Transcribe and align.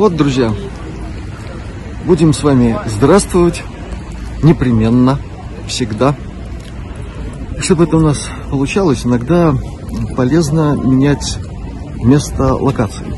Вот, 0.00 0.16
друзья, 0.16 0.50
будем 2.06 2.32
с 2.32 2.42
вами 2.42 2.74
здравствовать 2.86 3.62
непременно, 4.42 5.18
всегда. 5.66 6.16
Чтобы 7.58 7.84
это 7.84 7.98
у 7.98 8.00
нас 8.00 8.30
получалось, 8.50 9.04
иногда 9.04 9.54
полезно 10.16 10.74
менять 10.74 11.36
место 12.02 12.54
локации. 12.54 13.14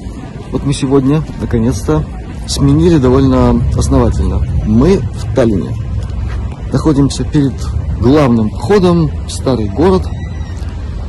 Вот 0.50 0.66
мы 0.66 0.74
сегодня, 0.74 1.22
наконец-то, 1.40 2.04
сменили 2.48 2.98
довольно 2.98 3.62
основательно. 3.78 4.44
Мы 4.66 4.96
в 4.96 5.36
Таллине. 5.36 5.76
Находимся 6.72 7.22
перед 7.22 7.54
главным 8.00 8.50
входом 8.50 9.08
в 9.28 9.30
старый 9.30 9.68
город. 9.68 10.02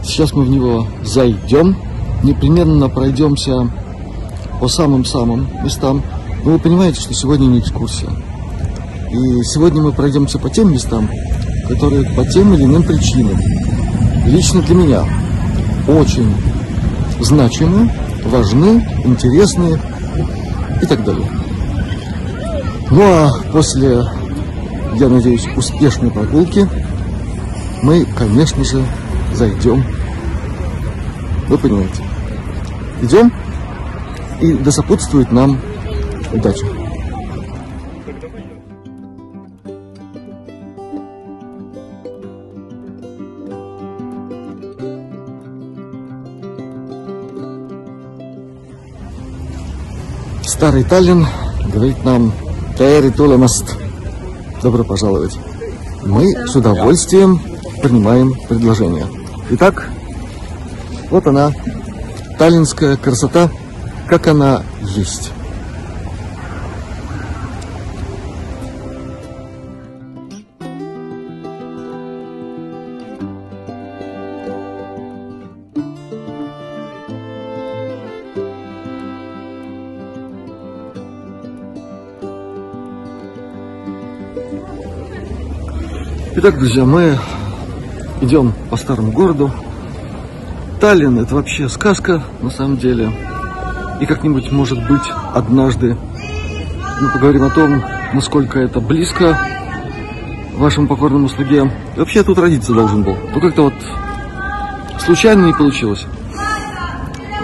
Сейчас 0.04 0.34
мы 0.34 0.44
в 0.44 0.50
него 0.52 0.86
зайдем. 1.04 1.76
Непременно 2.22 2.90
пройдемся 2.90 3.72
по 4.64 4.70
самым-самым 4.70 5.46
местам. 5.62 6.02
Но 6.46 6.52
вы 6.52 6.58
понимаете, 6.58 7.02
что 7.02 7.14
сегодня 7.14 7.48
не 7.48 7.60
экскурсия. 7.60 8.10
И 9.12 9.44
сегодня 9.44 9.82
мы 9.82 9.92
пройдемся 9.92 10.40
по 10.40 10.50
тем 10.50 10.72
местам, 10.72 11.10
которые 11.68 12.06
по 12.12 12.26
тем 12.26 12.54
или 12.54 12.64
иным 12.64 12.82
причинам 12.84 13.38
лично 14.26 14.62
для 14.62 14.76
меня 14.76 15.06
очень 15.86 16.34
значимы, 17.20 17.92
важны, 18.24 18.88
интересны 19.04 19.78
и 20.82 20.86
так 20.86 21.04
далее. 21.04 21.28
Ну 22.90 23.02
а 23.02 23.32
после, 23.52 24.06
я 24.98 25.10
надеюсь, 25.10 25.46
успешной 25.58 26.10
прогулки 26.10 26.70
мы, 27.82 28.06
конечно 28.18 28.64
же, 28.64 28.82
зайдем. 29.34 29.84
Вы 31.50 31.58
понимаете. 31.58 32.02
Идем, 33.02 33.30
и 34.44 34.54
да 34.56 34.72
сопутствует 34.72 35.32
нам 35.32 35.58
удача. 36.34 36.68
Старый 50.46 50.84
Таллин 50.84 51.26
говорит 51.74 52.04
нам 52.04 52.34
Тери 52.78 53.12
Тулемаст. 53.12 53.78
Добро 54.62 54.84
пожаловать. 54.84 55.38
Мы 56.06 56.26
с 56.48 56.56
удовольствием 56.56 57.40
принимаем 57.82 58.34
предложение. 58.50 59.08
Итак, 59.52 59.90
вот 61.10 61.28
она, 61.28 61.54
таллинская 62.38 62.98
красота, 62.98 63.50
как 64.08 64.28
она 64.28 64.64
есть. 64.82 65.32
Итак, 86.36 86.58
друзья, 86.60 86.84
мы 86.84 87.18
идем 88.22 88.54
по 88.70 88.76
старому 88.76 89.14
городу. 89.14 89.50
Таллин 90.82 91.20
это 91.20 91.36
вообще 91.36 91.70
сказка, 91.70 92.22
на 92.42 92.50
самом 92.50 92.78
деле. 92.78 93.14
И 94.04 94.06
как-нибудь, 94.06 94.52
может 94.52 94.86
быть, 94.86 95.10
однажды 95.34 95.96
мы 97.00 97.10
поговорим 97.14 97.44
о 97.44 97.50
том, 97.50 97.82
насколько 98.12 98.60
это 98.60 98.82
близко 98.82 99.40
вашему 100.56 100.90
покорному 100.90 101.30
слуге. 101.30 101.72
И 101.96 102.00
вообще 102.00 102.20
я 102.20 102.26
тут 102.26 102.38
родиться 102.38 102.74
должен 102.74 103.04
был. 103.04 103.18
Но 103.34 103.40
как-то 103.40 103.62
вот 103.62 103.74
случайно 105.00 105.46
не 105.46 105.54
получилось. 105.54 106.06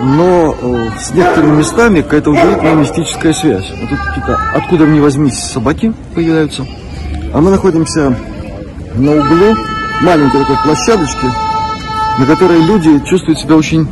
Но 0.02 0.54
э, 0.62 0.90
с 1.00 1.14
некоторыми 1.14 1.60
местами 1.60 2.02
какая-то 2.02 2.32
удивительная 2.32 2.76
мистическая 2.76 3.32
связь. 3.32 3.72
Вот 3.80 3.92
тут 3.92 4.00
какие-то, 4.00 4.38
откуда 4.54 4.86
ни 4.86 5.00
возьмись, 5.00 5.40
собаки 5.40 5.94
появляются. 6.14 6.66
А 7.34 7.40
мы 7.40 7.52
находимся 7.52 8.18
на 8.96 9.12
углу 9.12 9.56
маленькой 10.02 10.42
такой 10.42 10.58
площадочки, 10.62 11.26
на 12.20 12.26
которой 12.26 12.62
люди 12.66 13.00
чувствуют 13.06 13.40
себя 13.40 13.56
очень 13.56 13.88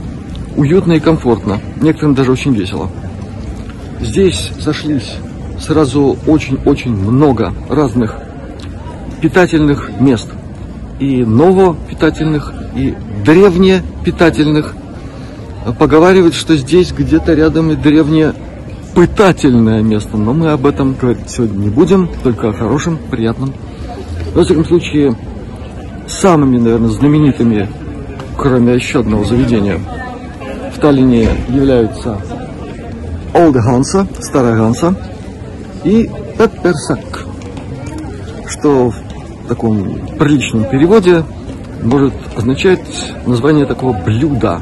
уютно 0.57 0.93
и 0.93 0.99
комфортно. 0.99 1.61
Некоторым 1.81 2.13
даже 2.13 2.31
очень 2.31 2.53
весело. 2.53 2.89
Здесь 4.01 4.51
сошлись 4.59 5.15
сразу 5.59 6.17
очень-очень 6.27 6.91
много 6.91 7.53
разных 7.69 8.17
питательных 9.21 9.89
мест. 9.99 10.27
И 10.99 11.23
новопитательных, 11.23 12.53
и 12.75 12.95
древнепитательных. 13.23 14.75
Поговаривают, 15.79 16.33
что 16.33 16.57
здесь 16.57 16.91
где-то 16.91 17.33
рядом 17.33 17.71
и 17.71 17.75
древнее 17.75 18.33
пытательное 18.93 19.81
место, 19.83 20.17
но 20.17 20.33
мы 20.33 20.49
об 20.49 20.65
этом 20.65 20.95
говорить 20.99 21.29
сегодня 21.29 21.57
не 21.57 21.69
будем, 21.69 22.09
только 22.23 22.49
о 22.49 22.53
хорошем, 22.53 22.97
приятном 23.11 23.53
во 24.37 24.43
всяком 24.43 24.65
случае, 24.65 25.15
самыми, 26.07 26.59
наверное, 26.59 26.89
знаменитыми, 26.89 27.67
кроме 28.37 28.75
еще 28.75 28.99
одного 28.99 29.23
заведения, 29.23 29.79
в 30.77 30.79
Таллине 30.79 31.27
являются 31.49 32.19
Олда 33.33 33.61
Ганса, 33.61 34.07
Старая 34.21 34.55
Ганса 34.55 34.93
и 35.83 36.07
Пепперсак, 36.37 37.25
что 38.47 38.91
в 38.91 39.47
таком 39.47 40.07
приличном 40.19 40.65
переводе 40.65 41.23
может 41.81 42.13
означать 42.35 42.81
название 43.25 43.65
такого 43.65 43.93
блюда. 43.93 44.61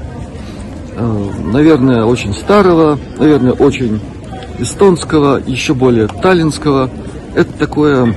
Э, 0.96 1.28
наверное, 1.52 2.06
очень 2.06 2.34
старого, 2.34 2.98
наверное, 3.18 3.52
очень 3.52 4.00
эстонского, 4.58 5.42
еще 5.46 5.74
более 5.74 6.08
таллинского. 6.08 6.90
Это 7.36 7.52
такое 7.52 8.16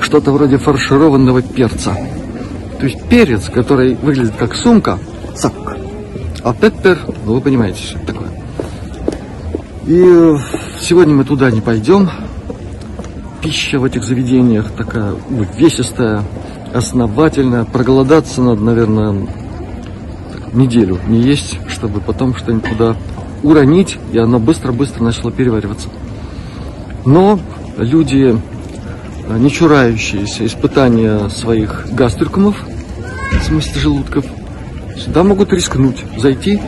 что-то 0.00 0.32
вроде 0.32 0.58
фаршированного 0.58 1.42
перца. 1.42 1.96
То 2.80 2.86
есть 2.86 3.04
перец, 3.08 3.48
который 3.50 3.94
выглядит 3.94 4.34
как 4.36 4.56
сумка, 4.56 4.98
сак. 5.36 5.83
А 6.44 6.52
пеппер, 6.52 6.98
ну 7.24 7.34
вы 7.34 7.40
понимаете, 7.40 7.82
что 7.82 7.98
это 7.98 8.12
такое. 8.12 8.28
И 9.86 10.36
сегодня 10.78 11.14
мы 11.14 11.24
туда 11.24 11.50
не 11.50 11.62
пойдем. 11.62 12.10
Пища 13.40 13.78
в 13.78 13.84
этих 13.84 14.04
заведениях 14.04 14.70
такая 14.72 15.14
увесистая, 15.30 16.22
основательная. 16.74 17.64
Проголодаться 17.64 18.42
надо, 18.42 18.62
наверное, 18.62 19.26
неделю 20.52 20.98
не 21.08 21.20
есть, 21.20 21.58
чтобы 21.68 22.00
потом 22.00 22.36
что-нибудь 22.36 22.68
туда 22.68 22.96
уронить, 23.42 23.98
и 24.12 24.18
оно 24.18 24.38
быстро-быстро 24.38 25.02
начало 25.02 25.32
перевариваться. 25.32 25.88
Но 27.06 27.38
люди 27.78 28.38
не 29.30 29.50
чурающиеся 29.50 30.44
испытания 30.44 31.30
своих 31.30 31.86
гастрикумов, 31.92 32.62
в 33.32 33.44
смысле 33.44 33.80
желудков, 33.80 34.26
сюда 35.04 35.22
могут 35.22 35.52
рискнуть, 35.52 36.04
зайти. 36.16 36.60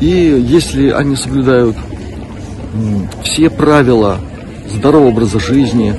И 0.00 0.06
если 0.06 0.90
они 0.90 1.16
соблюдают 1.16 1.76
все 3.24 3.50
правила 3.50 4.18
здорового 4.70 5.08
образа 5.08 5.40
жизни 5.40 5.94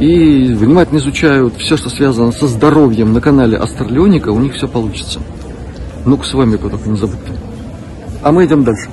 и 0.00 0.52
внимательно 0.52 0.98
изучают 0.98 1.54
все, 1.58 1.76
что 1.76 1.88
связано 1.88 2.32
со 2.32 2.46
здоровьем 2.46 3.12
на 3.12 3.20
канале 3.20 3.56
Астралионика, 3.56 4.30
у 4.30 4.40
них 4.40 4.54
все 4.54 4.68
получится. 4.68 5.20
Ну-ка 6.04 6.26
с 6.26 6.34
вами 6.34 6.56
только 6.56 6.88
не 6.88 6.96
забудьте. 6.96 7.32
А 8.22 8.32
мы 8.32 8.44
идем 8.44 8.64
дальше. 8.64 8.88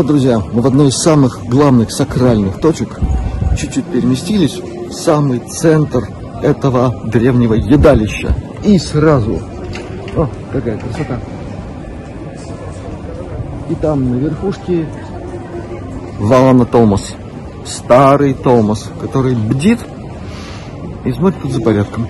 Вот, 0.00 0.06
друзья, 0.06 0.42
мы 0.54 0.62
в 0.62 0.66
одной 0.66 0.88
из 0.88 0.96
самых 0.96 1.44
главных 1.44 1.92
сакральных 1.92 2.58
точек 2.58 2.98
чуть-чуть 3.58 3.84
переместились 3.84 4.58
в 4.58 4.92
самый 4.94 5.40
центр 5.40 6.08
этого 6.42 7.02
древнего 7.04 7.52
едалища. 7.52 8.34
И 8.64 8.78
сразу... 8.78 9.42
О, 10.16 10.26
какая 10.50 10.78
красота! 10.78 11.20
И 13.68 13.74
там 13.74 14.10
на 14.10 14.14
верхушке 14.14 14.88
Валана 16.18 16.64
Томас. 16.64 17.14
Старый 17.66 18.32
Томас, 18.32 18.88
который 19.02 19.34
бдит 19.34 19.80
и 21.04 21.12
смотрит 21.12 21.42
тут 21.42 21.52
за 21.52 21.60
порядком. 21.60 22.08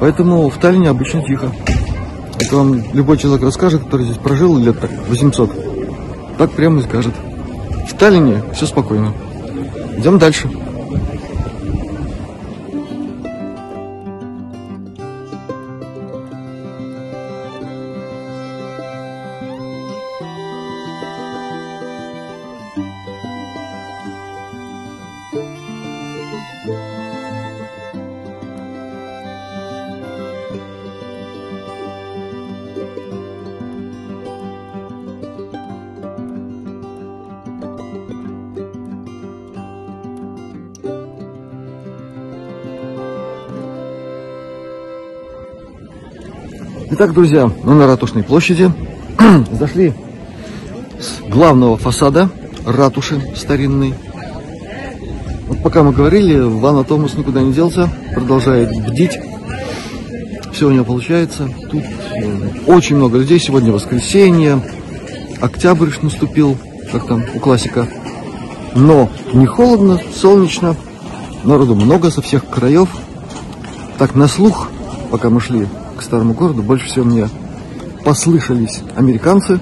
Поэтому 0.00 0.50
в 0.50 0.58
Таллине 0.58 0.90
обычно 0.90 1.22
тихо. 1.22 1.52
Это 2.40 2.56
вам 2.56 2.82
любой 2.92 3.16
человек 3.16 3.44
расскажет, 3.44 3.84
который 3.84 4.06
здесь 4.06 4.18
прожил 4.18 4.58
лет 4.58 4.80
так 4.80 4.90
800. 5.08 5.65
Так 6.38 6.50
прямо 6.52 6.80
и 6.80 6.82
скажет. 6.82 7.14
В 7.88 7.94
Таллине 7.96 8.42
все 8.52 8.66
спокойно. 8.66 9.12
Идем 9.96 10.18
дальше. 10.18 10.50
Итак, 46.98 47.12
друзья, 47.12 47.52
мы 47.62 47.74
на 47.74 47.86
Ратушной 47.86 48.22
площади. 48.22 48.72
Зашли 49.52 49.92
с 50.98 51.20
главного 51.30 51.76
фасада 51.76 52.30
ратуши 52.64 53.20
старинной. 53.36 53.92
Вот 55.46 55.62
пока 55.62 55.82
мы 55.82 55.92
говорили, 55.92 56.40
Ванна 56.40 56.84
Томас 56.84 57.12
никуда 57.12 57.42
не 57.42 57.52
делся, 57.52 57.90
продолжает 58.14 58.70
бдить. 58.88 59.18
Все 60.54 60.68
у 60.68 60.70
него 60.70 60.86
получается. 60.86 61.50
Тут 61.70 61.84
э, 61.84 62.48
очень 62.66 62.96
много 62.96 63.18
людей. 63.18 63.40
Сегодня 63.40 63.72
воскресенье. 63.72 64.62
Октябрь 65.42 65.90
наступил, 66.00 66.56
как 66.90 67.06
там 67.08 67.24
у 67.34 67.38
классика. 67.40 67.86
Но 68.74 69.10
не 69.34 69.44
холодно, 69.44 70.00
солнечно. 70.14 70.74
Народу 71.44 71.74
много 71.74 72.10
со 72.10 72.22
всех 72.22 72.48
краев. 72.48 72.88
Так, 73.98 74.14
на 74.14 74.28
слух, 74.28 74.70
пока 75.10 75.28
мы 75.28 75.42
шли 75.42 75.68
к 75.96 76.02
старому 76.02 76.34
городу, 76.34 76.62
больше 76.62 76.86
всего 76.86 77.04
мне 77.04 77.28
послышались 78.04 78.82
американцы. 78.94 79.58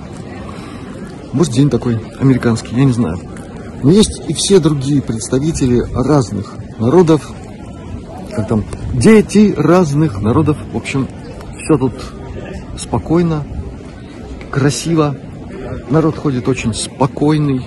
Может, 1.33 1.55
день 1.55 1.71
такой 1.71 1.99
американский, 2.21 2.77
я 2.77 2.85
не 2.85 2.93
знаю. 2.93 3.19
Но 3.83 3.91
есть 3.91 4.23
и 4.29 4.35
все 4.35 4.61
другие 4.61 5.03
представители 5.03 5.83
разных 5.93 6.55
народов, 6.79 7.31
как 8.35 8.49
там, 8.49 8.65
дети 8.95 9.55
разных 9.57 10.21
народов. 10.21 10.57
В 10.73 10.77
общем, 10.77 11.09
все 11.59 11.77
тут 11.77 11.95
спокойно, 12.79 13.45
красиво. 14.51 15.17
Народ 15.91 16.17
ходит 16.17 16.49
очень 16.49 16.75
спокойный. 16.75 17.67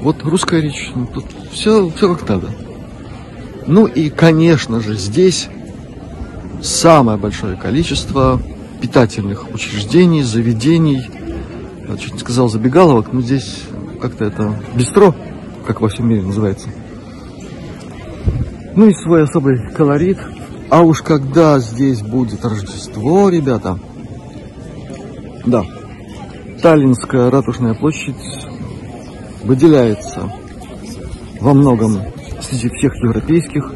Вот 0.00 0.22
русская 0.24 0.60
речь, 0.60 0.90
ну, 0.94 1.06
тут 1.06 1.24
все, 1.52 1.90
все 1.90 2.14
как 2.14 2.28
надо. 2.28 2.50
Ну 3.66 3.86
и, 3.86 4.10
конечно 4.10 4.80
же, 4.80 4.96
здесь 4.96 5.48
самое 6.62 7.18
большое 7.18 7.56
количество 7.56 8.40
питательных 8.80 9.52
учреждений, 9.52 10.22
заведений. 10.22 11.02
Я 11.88 11.96
чуть 11.96 12.14
не 12.14 12.18
сказал 12.20 12.48
забегаловок, 12.48 13.12
но 13.12 13.20
здесь 13.20 13.62
как-то 14.00 14.24
это 14.24 14.58
бистро, 14.74 15.14
как 15.66 15.80
во 15.80 15.88
всем 15.88 16.08
мире 16.08 16.22
называется. 16.22 16.68
Ну 18.74 18.86
и 18.86 18.94
свой 18.94 19.24
особый 19.24 19.70
колорит. 19.72 20.18
А 20.70 20.82
уж 20.82 21.02
когда 21.02 21.58
здесь 21.58 22.00
будет 22.00 22.44
Рождество, 22.44 23.28
ребята, 23.28 23.78
да, 25.44 25.64
Таллинская 26.62 27.30
ратушная 27.30 27.74
площадь 27.74 28.16
выделяется 29.44 30.32
во 31.40 31.52
многом 31.52 31.98
среди 32.40 32.68
всех 32.70 32.94
европейских. 33.02 33.74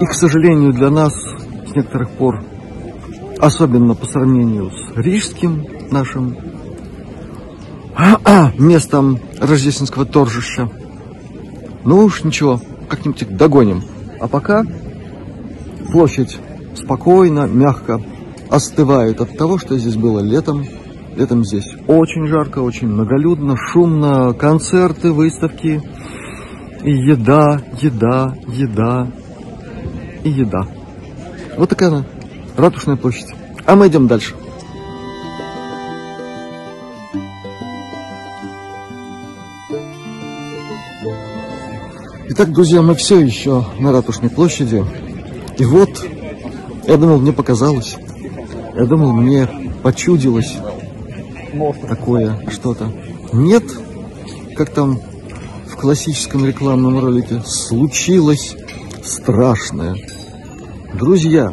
И, 0.00 0.04
к 0.04 0.12
сожалению, 0.12 0.74
для 0.74 0.90
нас 0.90 1.12
некоторых 1.76 2.10
пор, 2.10 2.42
особенно 3.38 3.94
по 3.94 4.06
сравнению 4.06 4.70
с 4.70 4.96
рижским 4.96 5.64
нашим 5.90 6.36
местом 8.58 9.18
рождественского 9.38 10.04
торжища. 10.04 10.68
Ну 11.84 12.04
уж 12.04 12.24
ничего, 12.24 12.60
как-нибудь 12.88 13.36
догоним. 13.36 13.82
А 14.20 14.28
пока 14.28 14.64
площадь 15.92 16.38
спокойно, 16.74 17.46
мягко 17.46 18.00
остывает 18.50 19.20
от 19.20 19.36
того, 19.36 19.58
что 19.58 19.78
здесь 19.78 19.96
было 19.96 20.20
летом. 20.20 20.64
Летом 21.16 21.44
здесь 21.44 21.74
очень 21.86 22.26
жарко, 22.26 22.58
очень 22.58 22.88
многолюдно, 22.88 23.56
шумно, 23.56 24.34
концерты, 24.34 25.12
выставки, 25.12 25.82
и 26.82 26.90
еда, 26.90 27.60
еда, 27.80 28.34
еда 28.46 29.08
и 30.22 30.30
еда. 30.30 30.66
Вот 31.56 31.70
такая 31.70 31.88
она, 31.88 32.04
Ратушная 32.56 32.96
площадь. 32.96 33.28
А 33.64 33.76
мы 33.76 33.88
идем 33.88 34.06
дальше. 34.06 34.34
Итак, 42.28 42.52
друзья, 42.52 42.82
мы 42.82 42.94
все 42.94 43.18
еще 43.20 43.64
на 43.78 43.92
Ратушной 43.92 44.28
площади. 44.28 44.84
И 45.58 45.64
вот, 45.64 46.04
я 46.86 46.96
думал, 46.98 47.18
мне 47.18 47.32
показалось. 47.32 47.96
Я 48.74 48.84
думал, 48.84 49.12
мне 49.12 49.48
почудилось 49.82 50.58
такое 51.88 52.38
что-то. 52.50 52.92
Нет, 53.32 53.64
как 54.54 54.70
там 54.70 55.00
в 55.66 55.76
классическом 55.76 56.44
рекламном 56.44 56.98
ролике, 56.98 57.42
случилось 57.46 58.54
страшное. 59.02 59.96
Друзья, 60.94 61.52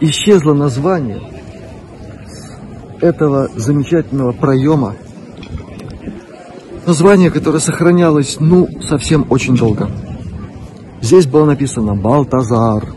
исчезло 0.00 0.52
название 0.52 1.20
этого 3.00 3.48
замечательного 3.54 4.32
проема. 4.32 4.96
Название, 6.86 7.30
которое 7.30 7.60
сохранялось, 7.60 8.38
ну, 8.40 8.68
совсем 8.82 9.26
очень 9.30 9.56
долго. 9.56 9.90
Здесь 11.00 11.26
было 11.26 11.44
написано 11.44 11.94
«Балтазар». 11.94 12.88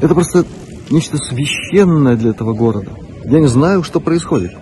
Это 0.00 0.14
просто 0.14 0.44
нечто 0.90 1.18
священное 1.18 2.16
для 2.16 2.30
этого 2.30 2.54
города. 2.54 2.90
Я 3.24 3.40
не 3.40 3.46
знаю, 3.46 3.82
что 3.82 4.00
происходит. 4.00 4.52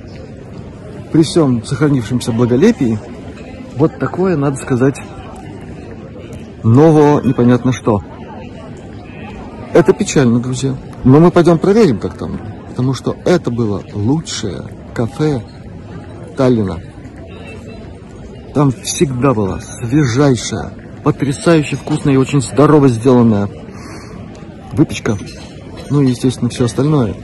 При 1.13 1.23
всем 1.23 1.65
сохранившемся 1.65 2.33
благолепии, 2.33 2.99
вот 3.77 3.99
такое, 3.99 4.37
надо 4.37 4.57
сказать, 4.57 5.01
нового 6.63 7.23
непонятно 7.23 7.73
что– 7.73 8.03
это 9.77 9.93
печально, 9.93 10.41
друзья. 10.41 10.75
Но 11.05 11.21
мы 11.21 11.31
пойдем 11.31 11.59
проверим, 11.59 11.99
как 11.99 12.17
там. 12.17 12.41
Потому 12.69 12.95
что 12.95 13.15
это 13.25 13.51
было 13.51 13.83
лучшее 13.93 14.63
кафе 14.95 15.43
Таллина. 16.37 16.81
Там 18.55 18.73
всегда 18.73 19.35
была 19.35 19.61
свежайшая, 19.61 20.73
потрясающе 21.05 21.77
вкусная 21.77 22.15
и 22.15 22.17
очень 22.17 22.41
здорово 22.41 22.89
сделанная 22.89 23.51
выпечка. 24.73 25.19
Ну 25.91 26.01
и, 26.01 26.09
естественно, 26.09 26.49
все 26.49 26.65
остальное. 26.65 27.15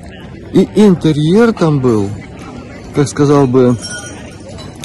И 0.53 0.69
интерьер 0.77 1.55
там 1.55 1.81
был, 1.81 2.11
как 2.95 3.09
сказал 3.09 3.47
бы 3.47 3.79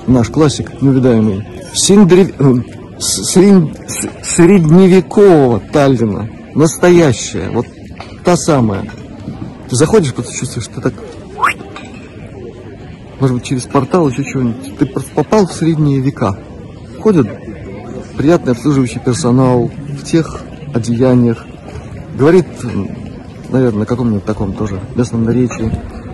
наш 0.07 0.29
классик 0.29 0.81
неувидаемый, 0.81 1.45
синдрев... 1.73 2.31
Э, 2.39 2.53
средневекового 2.99 5.61
Таллина 5.71 6.36
настоящая, 6.57 7.49
вот 7.51 7.67
та 8.25 8.35
самая. 8.35 8.83
Ты 9.69 9.75
заходишь, 9.75 10.13
просто 10.13 10.33
чувствуешь, 10.33 10.65
что 10.65 10.81
так, 10.81 10.93
может 13.19 13.35
быть, 13.35 13.45
через 13.45 13.63
портал 13.63 14.09
еще 14.09 14.23
чего-нибудь. 14.23 14.77
Ты 14.77 14.85
попал 14.85 15.45
в 15.45 15.53
средние 15.53 15.99
века. 15.99 16.37
Ходит 16.99 17.27
приятный 18.17 18.53
обслуживающий 18.53 18.99
персонал 18.99 19.67
в 19.67 20.03
тех 20.03 20.41
одеяниях. 20.73 21.45
Говорит, 22.17 22.47
наверное, 23.49 23.81
на 23.81 23.85
каком-нибудь 23.85 24.25
таком 24.25 24.53
тоже 24.53 24.81
местном 24.95 25.25
наречии. 25.25 25.71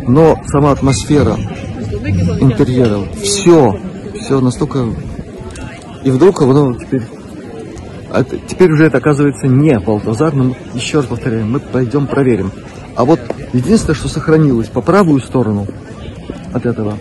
Но 0.07 0.37
сама 0.47 0.71
атмосфера 0.71 1.37
интерьера, 2.41 2.99
все, 3.21 3.79
все 4.19 4.41
настолько... 4.41 4.87
И 6.03 6.11
вдруг 6.11 6.41
оно 6.41 6.73
теперь 6.73 7.03
а 8.13 8.23
теперь 8.23 8.71
уже 8.71 8.85
это 8.85 8.99
оказывается 8.99 9.47
не 9.47 9.77
Балтазар, 9.79 10.35
но 10.35 10.55
еще 10.75 10.97
раз 10.97 11.07
повторяю, 11.07 11.47
мы 11.47 11.59
пойдем 11.59 12.05
проверим. 12.05 12.51
А 12.95 13.05
вот 13.05 13.19
единственное, 13.53 13.95
что 13.95 14.07
сохранилось 14.07 14.67
по 14.67 14.81
правую 14.81 15.19
сторону 15.19 15.65
от 16.53 16.63
этого, 16.67 16.99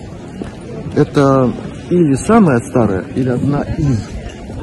это 0.96 1.52
или 1.90 2.14
самая 2.14 2.60
старая, 2.60 3.04
или 3.14 3.28
одна 3.28 3.60
из 3.60 4.00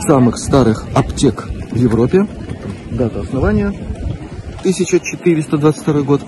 самых 0.07 0.39
старых 0.39 0.85
аптек 0.95 1.47
в 1.71 1.75
Европе. 1.75 2.25
Дата 2.89 3.21
основания 3.21 3.67
1422 4.61 6.01
год. 6.01 6.21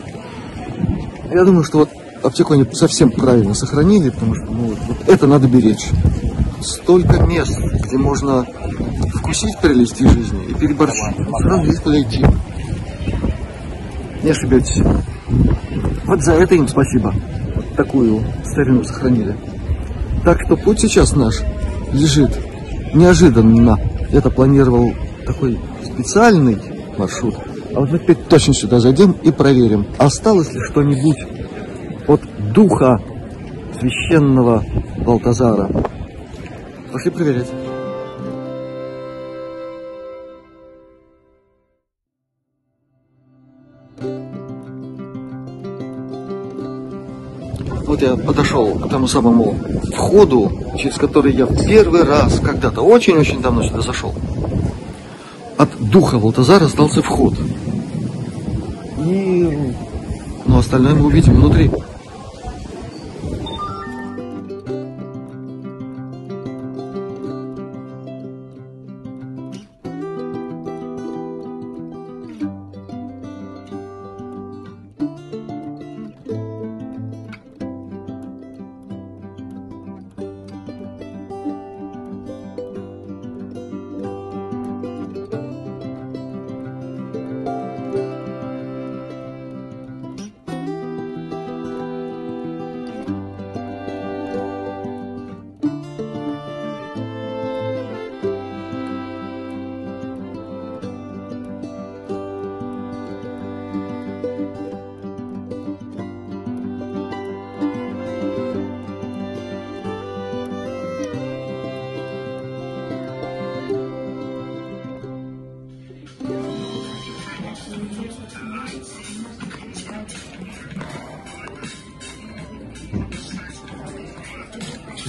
Я 1.32 1.44
думаю, 1.46 1.64
что 1.64 1.80
вот 1.80 1.90
аптеку 2.22 2.54
они 2.54 2.68
совсем 2.74 3.10
правильно 3.10 3.56
сохранили, 3.56 4.12
потому 4.12 4.36
что 4.36 4.46
ну, 4.46 4.76
вот 4.88 4.98
это 5.08 5.26
надо 5.26 5.48
беречь. 5.48 5.90
Столько 6.62 7.24
мест, 7.24 7.58
где 7.60 7.98
можно 7.98 8.46
вкусить 9.32 9.58
прелести 9.60 10.04
жизни 10.04 10.46
и 10.50 10.54
переборщить. 10.54 11.16
Сразу 11.42 11.82
куда 11.82 12.02
идти. 12.02 12.26
Не 14.24 14.32
ошибетесь. 14.32 14.84
Вот 16.06 16.22
за 16.22 16.34
это 16.34 16.56
им 16.56 16.68
спасибо. 16.68 17.14
Вот 17.56 17.76
такую 17.76 18.22
старину 18.44 18.84
сохранили. 18.84 19.36
Так 20.26 20.42
что 20.46 20.58
путь 20.58 20.82
сейчас 20.82 21.16
наш 21.16 21.42
лежит 21.94 22.38
неожиданно. 22.94 23.78
Я-то 24.10 24.30
планировал 24.30 24.94
такой 25.26 25.60
специальный 25.84 26.58
маршрут. 26.98 27.36
А 27.74 27.80
вот 27.80 27.90
мы 27.90 28.00
теперь 28.00 28.18
точно 28.18 28.54
сюда 28.54 28.80
зайдем 28.80 29.16
и 29.24 29.32
проверим, 29.32 29.88
осталось 29.98 30.54
ли 30.54 30.60
что-нибудь 30.60 31.26
от 32.06 32.22
духа 32.52 33.00
священного 33.80 34.66
Балтазара. 35.06 35.70
Пошли 36.92 37.12
проверять. 37.12 37.48
Вот 47.86 48.02
я 48.02 48.16
подошел 48.16 48.76
к 48.76 48.90
тому 48.90 49.08
самому 49.08 49.56
входу, 49.94 50.52
через 50.78 50.96
который 50.96 51.34
я 51.34 51.46
в 51.46 51.66
первый 51.66 52.04
раз 52.04 52.40
когда-то 52.40 52.82
очень-очень 52.82 53.42
давно 53.42 53.64
сюда 53.64 53.82
зашел. 53.82 54.14
От 55.58 55.70
духа 55.80 56.18
Валтазара 56.18 56.66
остался 56.66 57.02
вход. 57.02 57.34
И 58.98 59.74
ну, 60.46 60.58
остальное 60.58 60.96
мы 60.96 61.08
увидим 61.08 61.36
внутри. 61.36 61.70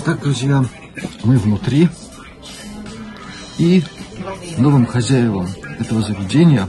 Итак, 0.05 0.21
друзья, 0.21 0.65
мы 1.23 1.39
внутри. 1.39 1.89
И 3.57 3.85
новым 4.59 4.85
хозяевам 4.85 5.47
этого 5.79 6.03
заведения, 6.03 6.69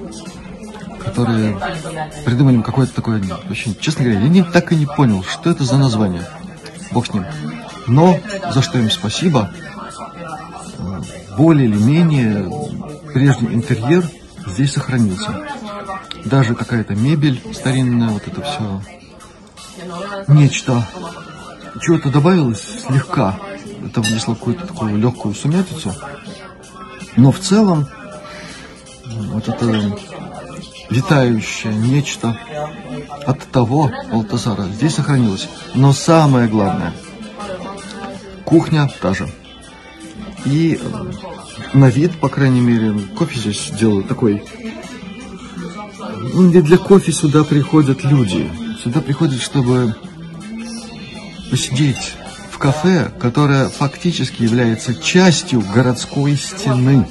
которые 1.04 1.58
придумали 2.26 2.62
какое-то 2.62 2.94
такое... 2.94 3.24
Очень, 3.50 3.76
честно 3.80 4.04
говоря, 4.04 4.20
я 4.20 4.28
не, 4.30 4.44
так 4.44 4.72
и 4.72 4.76
не 4.76 4.86
понял, 4.86 5.24
что 5.24 5.50
это 5.50 5.64
за 5.64 5.80
название. 5.80 6.24
Бог 6.92 7.08
с 7.08 7.14
ним. 7.16 7.26
Но 7.88 8.20
за 8.54 8.62
что 8.62 8.78
им 8.78 8.92
спасибо, 8.92 9.50
более 11.36 11.68
или 11.68 11.76
менее 11.76 12.48
прежний 13.16 13.56
интерьер 13.56 14.08
здесь 14.46 14.74
сохранился. 14.74 15.44
Даже 16.24 16.54
какая-то 16.54 16.94
мебель 16.94 17.42
старинная, 17.52 18.10
вот 18.10 18.28
это 18.28 18.44
все. 18.44 18.82
Нечто 20.28 20.86
чего-то 21.84 22.10
добавилось 22.10 22.64
слегка. 22.88 23.38
Это 23.86 24.02
внесло 24.02 24.36
какую-то 24.36 24.66
такую 24.66 24.98
легкую 24.98 25.36
сумятицу. 25.36 25.94
Но 27.18 27.32
в 27.32 27.40
целом 27.40 27.88
вот 29.06 29.48
это 29.50 29.98
витающее 30.90 31.74
нечто 31.74 32.38
от 33.26 33.40
того 33.52 33.92
Балтазара 34.12 34.64
здесь 34.64 34.96
сохранилось. 34.96 35.50
Но 35.76 35.92
самое 35.92 36.48
главное, 36.48 36.94
кухня 38.46 38.90
та 39.02 39.14
же. 39.14 39.30
И 40.46 40.80
на 41.74 41.90
вид, 41.90 42.18
по 42.20 42.30
крайней 42.30 42.62
мере, 42.62 42.98
кофе 43.18 43.40
здесь 43.40 43.72
делают 43.78 44.08
такой. 44.08 44.44
Не 46.34 46.62
для 46.62 46.78
кофе 46.78 47.12
сюда 47.12 47.44
приходят 47.44 48.04
люди. 48.04 48.50
Сюда 48.82 49.02
приходят, 49.02 49.42
чтобы 49.42 49.96
посидеть 51.54 52.16
в 52.50 52.58
кафе, 52.58 53.12
которое 53.20 53.70
фактически 53.70 54.42
является 54.42 54.96
частью 54.96 55.62
городской 55.62 56.36
стены. 56.36 57.08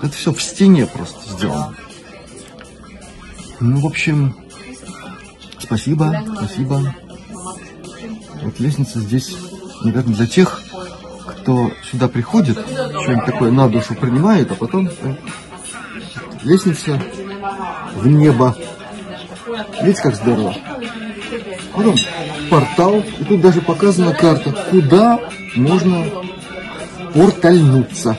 Это 0.00 0.12
все 0.12 0.32
в 0.32 0.40
стене 0.40 0.86
просто 0.86 1.18
сделано. 1.32 1.74
Ну, 3.58 3.80
в 3.80 3.86
общем, 3.86 4.36
спасибо, 5.58 6.22
спасибо. 6.36 6.94
Вот 8.44 8.60
лестница 8.60 9.00
здесь, 9.00 9.34
наверное, 9.82 10.14
для 10.14 10.28
тех, 10.28 10.62
кто 11.40 11.72
сюда 11.90 12.06
приходит, 12.06 12.56
что-нибудь 12.56 13.26
такое 13.26 13.50
на 13.50 13.68
душу 13.68 13.96
принимает, 13.96 14.52
а 14.52 14.54
потом 14.54 14.86
э, 14.86 15.16
лестница 16.44 17.02
в 17.96 18.06
небо. 18.06 18.56
Видите, 19.82 20.00
как 20.00 20.14
здорово? 20.14 20.54
Потом 21.72 21.96
портал, 22.48 23.02
и 23.20 23.24
тут 23.24 23.40
даже 23.40 23.60
показана 23.60 24.12
карта, 24.12 24.52
куда 24.70 25.20
можно 25.56 26.06
портальнуться. 27.14 28.18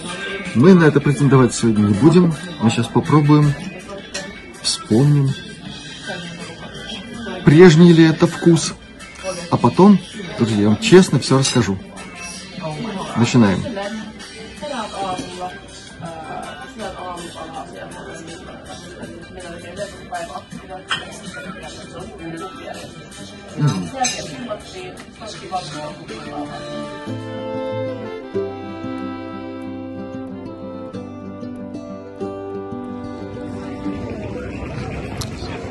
Мы 0.55 0.73
на 0.73 0.85
это 0.85 1.01
претендовать 1.01 1.53
сегодня 1.53 1.87
не 1.87 1.93
будем. 1.93 2.33
Мы 2.61 2.69
сейчас 2.69 2.87
попробуем, 2.87 3.53
вспомним, 4.61 5.29
прежний 7.43 7.93
ли 7.93 8.05
это 8.05 8.27
вкус. 8.27 8.73
А 9.51 9.57
потом, 9.57 9.99
друзья, 10.37 10.61
я 10.61 10.67
вам 10.69 10.79
честно 10.79 11.19
все 11.19 11.37
расскажу. 11.37 11.77
Начинаем. 13.17 13.74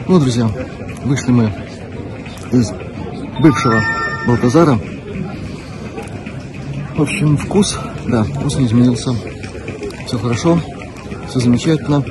Ну, 0.06 0.20
друзья, 0.20 0.48
вышли 1.04 1.32
мы 1.32 1.52
из 2.52 2.70
бывшего 3.40 3.82
Балтазара. 4.26 4.78
В 6.96 7.02
общем, 7.02 7.36
вкус, 7.36 7.78
да, 8.06 8.22
вкус 8.22 8.56
не 8.56 8.66
изменился. 8.66 9.14
Все 10.06 10.18
хорошо, 10.18 10.58
все 11.28 11.40
замечательно. 11.40 12.02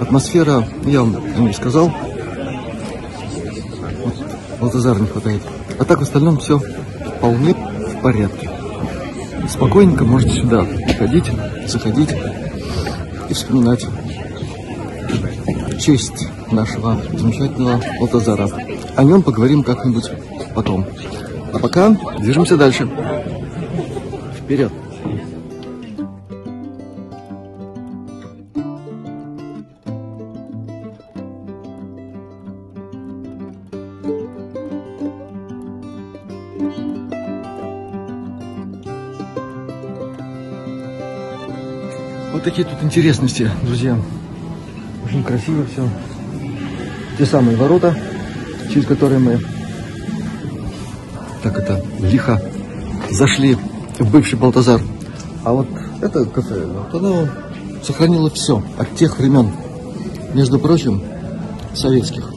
Атмосфера, 0.00 0.66
я 0.86 1.02
вам 1.02 1.16
о 1.16 1.38
ней 1.40 1.54
сказал. 1.54 1.92
Балтазара 4.60 4.98
не 4.98 5.06
хватает. 5.06 5.42
А 5.78 5.84
так 5.84 5.98
в 5.98 6.02
остальном 6.02 6.38
все 6.38 6.58
вполне 6.58 7.54
в 7.54 8.02
порядке. 8.02 8.50
Спокойненько 9.48 10.04
можете 10.04 10.40
сюда 10.40 10.66
ходить, 10.98 11.30
заходить 11.66 12.10
и 13.28 13.34
вспоминать 13.34 13.86
честь 15.80 16.28
нашего 16.50 17.00
замечательного 17.12 17.80
Балтазара. 18.00 18.48
О 18.96 19.04
нем 19.04 19.22
поговорим 19.22 19.62
как-нибудь 19.62 20.10
потом. 20.54 20.86
А 21.52 21.58
пока 21.58 21.90
движемся 22.18 22.56
дальше. 22.56 22.88
Вперед! 24.38 24.72
Такие 42.54 42.68
тут 42.68 42.84
интересности, 42.84 43.50
друзья. 43.64 43.98
Очень 45.04 45.24
красиво 45.24 45.66
все. 45.66 45.88
Те 47.18 47.26
самые 47.26 47.56
ворота, 47.56 47.96
через 48.72 48.86
которые 48.86 49.18
мы 49.18 49.40
так 51.42 51.58
это 51.58 51.82
лихо 51.98 52.40
зашли 53.10 53.56
в 53.98 54.08
бывший 54.08 54.38
Балтазар. 54.38 54.80
А 55.42 55.52
вот 55.52 55.66
это 56.00 56.24
кафе, 56.26 56.64
вот 56.64 56.94
оно 56.94 57.26
сохранило 57.82 58.30
все 58.30 58.62
от 58.78 58.94
тех 58.94 59.18
времен, 59.18 59.50
между 60.32 60.60
прочим, 60.60 61.02
советских. 61.74 62.32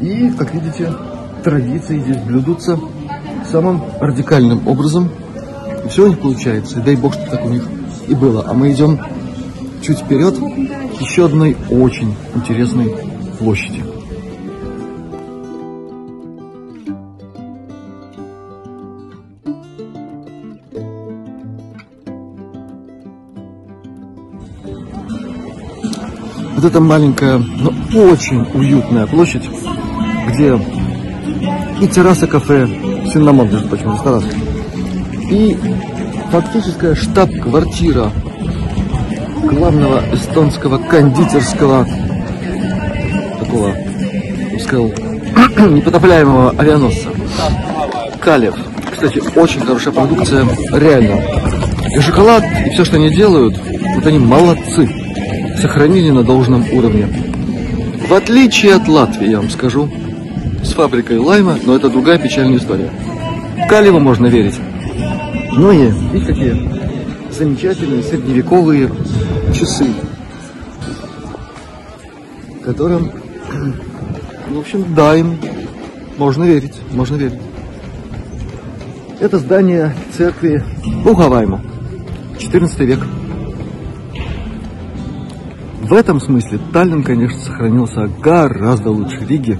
И, 0.00 0.30
как 0.38 0.54
видите, 0.54 0.90
традиции 1.44 2.00
здесь 2.00 2.22
блюдутся 2.22 2.80
самым 3.52 3.82
радикальным 4.00 4.66
образом. 4.66 5.10
И 5.84 5.88
все 5.88 6.06
у 6.06 6.08
них 6.08 6.18
получается. 6.18 6.80
И 6.80 6.82
дай 6.82 6.96
бог, 6.96 7.12
что 7.12 7.30
так 7.30 7.44
у 7.44 7.50
них 7.50 7.68
и 8.08 8.14
было. 8.14 8.44
А 8.46 8.54
мы 8.54 8.72
идем 8.72 8.98
чуть 9.82 9.98
вперед 9.98 10.36
к 10.36 11.00
еще 11.00 11.26
одной 11.26 11.56
очень 11.70 12.14
интересной 12.34 12.94
площади. 13.38 13.84
Вот 26.56 26.64
эта 26.64 26.80
маленькая, 26.80 27.38
но 27.38 27.70
очень 28.10 28.44
уютная 28.52 29.06
площадь, 29.06 29.48
где 30.28 30.60
и 31.80 31.86
терраса 31.86 32.26
кафе, 32.26 32.66
Синнамон, 33.12 33.48
между 33.48 33.68
прочим, 33.68 33.92
ресторан, 33.92 34.24
и 35.30 35.56
фактическая 36.30 36.94
штаб-квартира 36.94 38.12
главного 39.42 40.02
эстонского 40.12 40.78
кондитерского 40.78 41.86
такого, 43.38 43.74
сказал, 44.60 44.86
непотопляемого 45.70 46.50
авианосца. 46.58 47.08
Калев. 48.20 48.54
Кстати, 48.92 49.22
очень 49.38 49.60
хорошая 49.60 49.94
продукция, 49.94 50.46
реально. 50.72 51.22
И 51.96 52.00
шоколад, 52.00 52.44
и 52.66 52.70
все, 52.70 52.84
что 52.84 52.96
они 52.96 53.10
делают, 53.10 53.56
вот 53.94 54.06
они 54.06 54.18
молодцы. 54.18 54.88
Сохранили 55.60 56.10
на 56.10 56.22
должном 56.22 56.64
уровне. 56.72 57.08
В 58.08 58.12
отличие 58.12 58.74
от 58.74 58.86
Латвии, 58.86 59.30
я 59.30 59.38
вам 59.38 59.50
скажу, 59.50 59.90
с 60.62 60.72
фабрикой 60.72 61.18
лайма, 61.18 61.58
но 61.64 61.74
это 61.74 61.88
другая 61.88 62.18
печальная 62.18 62.58
история. 62.58 62.90
Калеву 63.68 63.98
можно 63.98 64.26
верить. 64.26 64.54
Ну 65.58 65.72
и, 65.72 65.90
видите, 66.12 66.24
какие 66.24 67.32
замечательные 67.32 68.00
средневековые 68.04 68.92
часы, 69.52 69.86
которым, 72.64 73.10
ну, 74.48 74.54
в 74.54 74.58
общем, 74.60 74.94
да, 74.94 75.16
им 75.16 75.36
можно 76.16 76.44
верить, 76.44 76.80
можно 76.92 77.16
верить. 77.16 77.40
Это 79.18 79.40
здание 79.40 79.96
церкви 80.16 80.62
Бугавайма, 81.02 81.60
14 82.38 82.78
век. 82.78 83.00
В 85.82 85.92
этом 85.92 86.20
смысле 86.20 86.60
Таллин, 86.72 87.02
конечно, 87.02 87.40
сохранился 87.40 88.06
гораздо 88.06 88.90
лучше 88.90 89.26
Риги. 89.28 89.58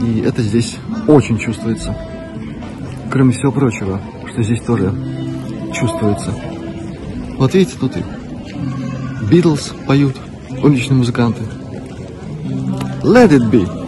И 0.00 0.20
это 0.20 0.40
здесь 0.40 0.78
очень 1.06 1.36
чувствуется. 1.36 1.94
Кроме 3.10 3.32
всего 3.32 3.50
прочего, 3.50 4.00
что 4.30 4.42
здесь 4.42 4.60
тоже 4.62 4.94
чувствуется. 5.74 6.34
Вот 7.38 7.54
видите, 7.54 7.76
тут 7.78 7.96
и 7.96 8.04
Битлз 9.30 9.74
поют, 9.86 10.16
уличные 10.62 10.98
музыканты. 10.98 11.42
Let 13.02 13.30
it 13.30 13.50
be. 13.50 13.79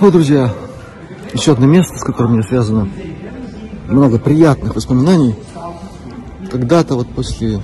Вот, 0.00 0.14
друзья, 0.14 0.50
еще 1.34 1.52
одно 1.52 1.66
место, 1.66 1.98
с 1.98 2.02
которым 2.02 2.32
мне 2.32 2.42
связано 2.42 2.88
много 3.86 4.18
приятных 4.18 4.74
воспоминаний. 4.74 5.34
Когда-то 6.50 6.94
вот 6.94 7.06
после 7.08 7.60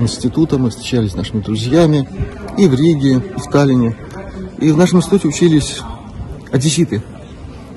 института 0.00 0.58
мы 0.58 0.70
встречались 0.70 1.12
с 1.12 1.14
нашими 1.14 1.40
друзьями 1.40 2.08
и 2.58 2.66
в 2.66 2.74
Риге, 2.74 3.22
и 3.36 3.40
в 3.40 3.44
Таллине. 3.44 3.96
И 4.58 4.72
в 4.72 4.76
нашем 4.76 4.98
институте 4.98 5.28
учились 5.28 5.82
одесситы. 6.50 7.00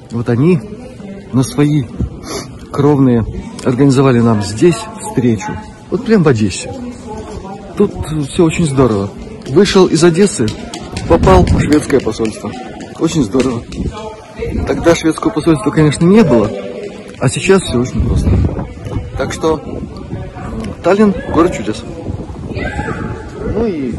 Вот 0.10 0.30
они 0.30 0.60
на 1.32 1.43
свои 1.43 1.84
кровные 2.71 3.24
организовали 3.63 4.19
нам 4.19 4.41
здесь 4.41 4.80
встречу. 5.00 5.56
Вот 5.91 6.04
прям 6.06 6.24
в 6.24 6.28
Одессе. 6.28 6.74
Тут 7.78 7.93
все 8.32 8.45
очень 8.45 8.65
здорово. 8.65 9.12
Вышел 9.48 9.86
из 9.86 10.04
Одессы, 10.04 10.48
попал 11.08 11.43
в 11.45 11.62
шведское 11.62 12.00
посольство. 12.00 12.52
Очень 12.99 13.23
здорово. 13.23 13.62
Тогда 14.67 14.95
шведского 14.95 15.31
посольства, 15.31 15.69
конечно, 15.69 16.05
не 16.05 16.23
было, 16.23 16.49
а 17.19 17.29
сейчас 17.29 17.62
все 17.63 17.79
очень 17.79 18.08
просто. 18.08 18.29
Так 19.17 19.34
что 19.34 19.62
Таллин– 20.84 21.13
город 21.34 21.55
чудес. 21.55 21.84
Ну 23.53 23.65
и 23.65 23.93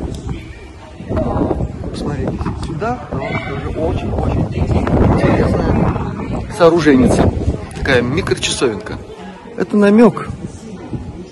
посмотрите 1.91 2.39
сюда, 2.67 3.09
тоже 3.11 3.79
очень-очень 3.79 4.43
интересная 4.43 6.45
сооруженница. 6.57 7.33
Такая 7.77 8.03
микрочасовенка. 8.03 8.99
Это 9.57 9.77
намек, 9.77 10.29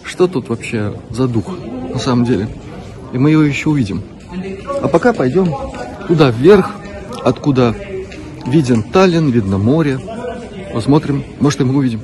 что 0.04 0.26
тут 0.26 0.48
вообще 0.48 0.94
за 1.10 1.28
дух 1.28 1.44
на 1.92 1.98
самом 1.98 2.24
деле. 2.24 2.48
И 3.12 3.18
мы 3.18 3.30
его 3.30 3.42
еще 3.42 3.70
увидим. 3.70 4.02
А 4.82 4.88
пока 4.88 5.12
пойдем 5.12 5.54
туда 6.08 6.30
вверх, 6.30 6.72
откуда 7.24 7.74
виден 8.46 8.82
Таллин, 8.82 9.30
видно 9.30 9.58
море. 9.58 9.98
Посмотрим, 10.72 11.24
может 11.40 11.60
и 11.60 11.64
мы 11.64 11.76
увидим. 11.76 12.00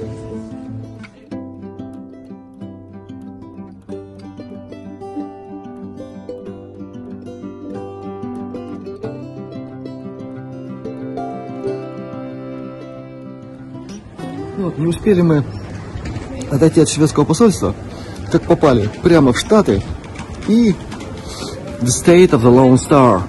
Ну 14.56 14.64
вот, 14.64 14.78
не 14.78 14.86
успели 14.86 15.20
мы 15.20 15.44
отойти 16.50 16.80
от 16.80 16.88
шведского 16.88 17.24
посольства, 17.24 17.74
как 18.30 18.42
попали 18.42 18.88
прямо 19.02 19.32
в 19.32 19.38
Штаты 19.38 19.82
и 20.48 20.74
The 21.80 21.86
State 21.86 22.30
of 22.30 22.42
the 22.42 22.52
Lone 22.54 22.76
Star, 22.76 23.22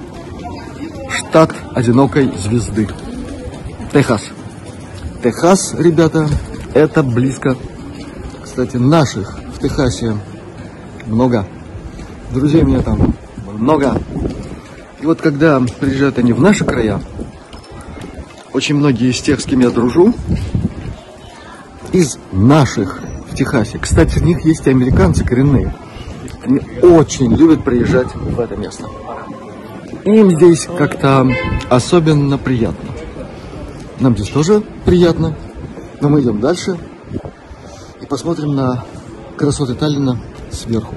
штат 1.32 1.56
одинокой 1.74 2.30
звезды, 2.38 2.89
Техас. 3.94 4.22
Техас, 5.24 5.74
ребята, 5.76 6.28
это 6.74 7.04
близко. 7.04 7.56
Кстати, 8.44 8.76
наших 8.76 9.39
в 9.56 9.60
Техасе 9.62 10.17
много. 11.06 11.48
Друзей 12.34 12.63
у 12.63 12.67
меня 12.67 12.82
там 12.82 13.15
много. 13.48 13.98
И 15.00 15.06
вот 15.06 15.22
когда 15.22 15.62
приезжают 15.80 16.17
они 16.17 16.34
в 16.34 16.41
наши 16.41 16.65
края, 16.65 17.00
очень 18.52 18.76
многие 18.76 19.10
из 19.10 19.22
тех, 19.22 19.39
с 19.39 19.46
кем 19.46 19.62
я 19.62 19.70
дружу, 19.70 20.13
из 21.94 22.17
наших 22.34 23.00
в 23.32 23.36
Техасе. 23.36 23.80
Кстати, 23.80 24.20
в 24.20 24.24
них 24.24 24.44
есть 24.44 24.67
и 24.67 24.70
американцы 24.70 25.24
коренные. 25.24 25.74
Они 26.44 26.60
очень 26.82 27.34
любят 27.34 27.63
приезжать 27.63 28.13
в 28.13 28.38
это 28.38 28.58
место. 28.58 28.89
Им 30.06 30.32
здесь 30.32 30.68
как-то 30.78 31.28
особенно 31.70 32.38
приятно. 32.38 32.90
Нам 34.00 34.18
здесь 34.18 34.30
тоже 34.30 34.64
приятно, 34.84 35.36
но 36.00 36.10
мы 36.10 36.22
идем 36.22 36.40
дальше 36.40 36.78
и 38.02 38.06
посмотрим 38.08 38.56
на 38.56 38.84
красоты 39.38 39.76
Таллина 39.76 40.20
сверху. 40.52 40.96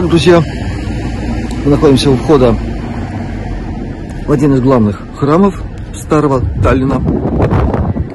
Итак, 0.00 0.08
друзья, 0.08 0.42
Мы 1.62 1.72
находимся 1.72 2.08
у 2.10 2.16
входа 2.16 2.56
в 4.26 4.32
один 4.32 4.54
из 4.54 4.60
главных 4.62 5.02
храмов 5.18 5.62
старого 5.92 6.40
Таллина. 6.62 7.02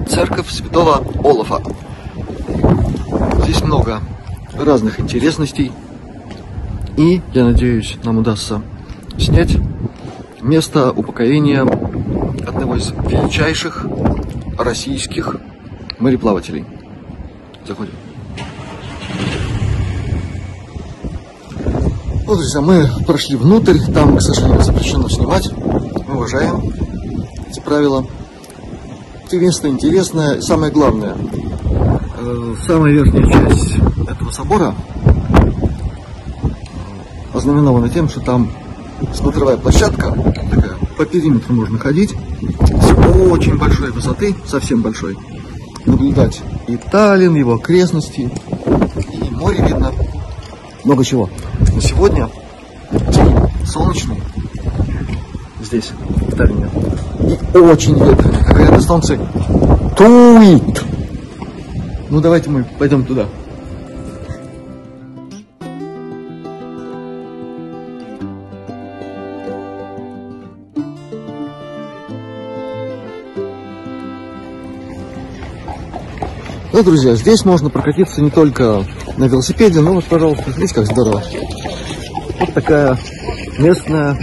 Церковь 0.09 0.49
святого 0.49 1.03
Олафа. 1.23 1.61
Здесь 3.43 3.61
много 3.61 3.99
разных 4.57 4.99
интересностей. 4.99 5.71
И, 6.97 7.21
я 7.35 7.43
надеюсь, 7.43 7.97
нам 8.03 8.17
удастся 8.17 8.63
снять 9.19 9.55
место 10.41 10.91
упокоения 10.91 11.61
одного 11.61 12.77
из 12.77 12.93
величайших 13.07 13.85
российских 14.57 15.35
мореплавателей. 15.99 16.65
Заходим. 17.67 17.93
Вот, 22.35 22.41
друзья, 22.41 22.59
мы 22.59 22.89
прошли 23.05 23.37
внутрь, 23.37 23.79
там, 23.93 24.17
к 24.17 24.21
сожалению, 24.21 24.61
запрещено 24.61 25.07
снимать. 25.07 25.49
Мы 26.05 26.15
уважаем 26.15 26.69
эти 27.49 27.61
правила. 27.61 28.05
Единственное 29.31 29.73
интересное, 29.73 30.41
самое 30.41 30.69
главное, 30.69 31.15
э, 32.19 32.55
самая 32.67 32.91
верхняя 32.91 33.25
часть 33.31 33.77
этого 34.05 34.31
собора 34.31 34.75
ознаменована 37.33 37.87
тем, 37.87 38.09
что 38.09 38.19
там 38.19 38.51
смотровая 39.13 39.55
площадка, 39.55 40.11
такая, 40.51 40.75
по 40.97 41.05
периметру 41.05 41.55
можно 41.55 41.79
ходить, 41.79 42.13
с 42.59 43.31
очень 43.31 43.57
большой 43.57 43.91
высоты, 43.91 44.35
совсем 44.45 44.81
большой, 44.81 45.15
наблюдать 45.85 46.41
и 46.67 46.75
Таллин, 46.75 47.35
его 47.35 47.53
окрестности, 47.53 48.29
и 49.13 49.29
море 49.29 49.63
видно, 49.65 49.93
много 50.83 51.05
чего. 51.05 51.29
Но 51.75 51.81
сегодня 51.81 52.29
день 52.89 53.35
солнечный 53.65 54.21
здесь, 55.61 55.91
в 55.91 56.35
Таллине, 56.37 56.69
и 57.53 57.57
очень 57.57 57.95
ветреный, 57.95 58.43
как 58.45 58.55
говорят 58.55 58.79
эстонцы, 58.79 59.19
туит. 59.97 60.83
Ну 62.09 62.21
давайте 62.21 62.49
мы 62.49 62.63
пойдем 62.79 63.03
туда. 63.03 63.25
Ну, 76.71 76.83
друзья, 76.83 77.15
здесь 77.15 77.43
можно 77.43 77.69
прокатиться 77.69 78.21
не 78.21 78.29
только 78.29 78.85
на 79.17 79.25
велосипеде, 79.25 79.81
но 79.81 79.93
вот, 79.93 80.05
пожалуйста, 80.05 80.43
смотрите, 80.43 80.73
как 80.73 80.85
здорово. 80.85 81.23
Вот 82.39 82.53
такая 82.53 82.97
местная 83.57 84.17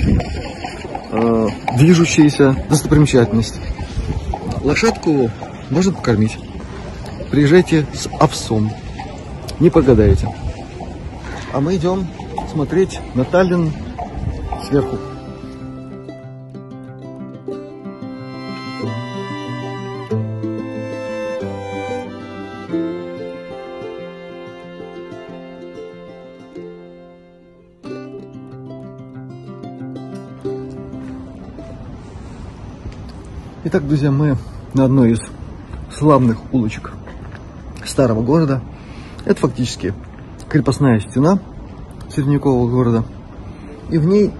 э, 1.11 1.48
движущаяся 1.78 2.57
достопримечательность. 2.68 3.55
Лошадку 4.62 5.31
можно 5.70 5.92
покормить. 5.92 6.38
Приезжайте 7.31 7.87
с 7.94 8.09
овсом. 8.20 8.70
Не 9.59 9.70
погадаете. 9.70 10.28
А 11.52 11.61
мы 11.61 11.76
идем 11.76 12.07
смотреть 12.52 13.00
на 13.14 13.24
Таллин 13.24 13.72
сверху. 14.68 14.98
Итак, 33.64 33.87
друзья, 33.87 34.11
мы 34.11 34.37
на 34.75 34.87
одной 34.87 35.12
из 35.12 35.20
славных 35.96 36.53
улочек 36.53 36.94
старого 37.85 38.20
города. 38.20 38.61
Это 39.25 39.40
фактически 39.40 39.94
крепостная 40.48 40.98
стена 40.98 41.38
средневекового 42.11 42.68
города. 42.68 43.05
И 43.88 43.98
в 43.98 44.05
ней 44.05 44.33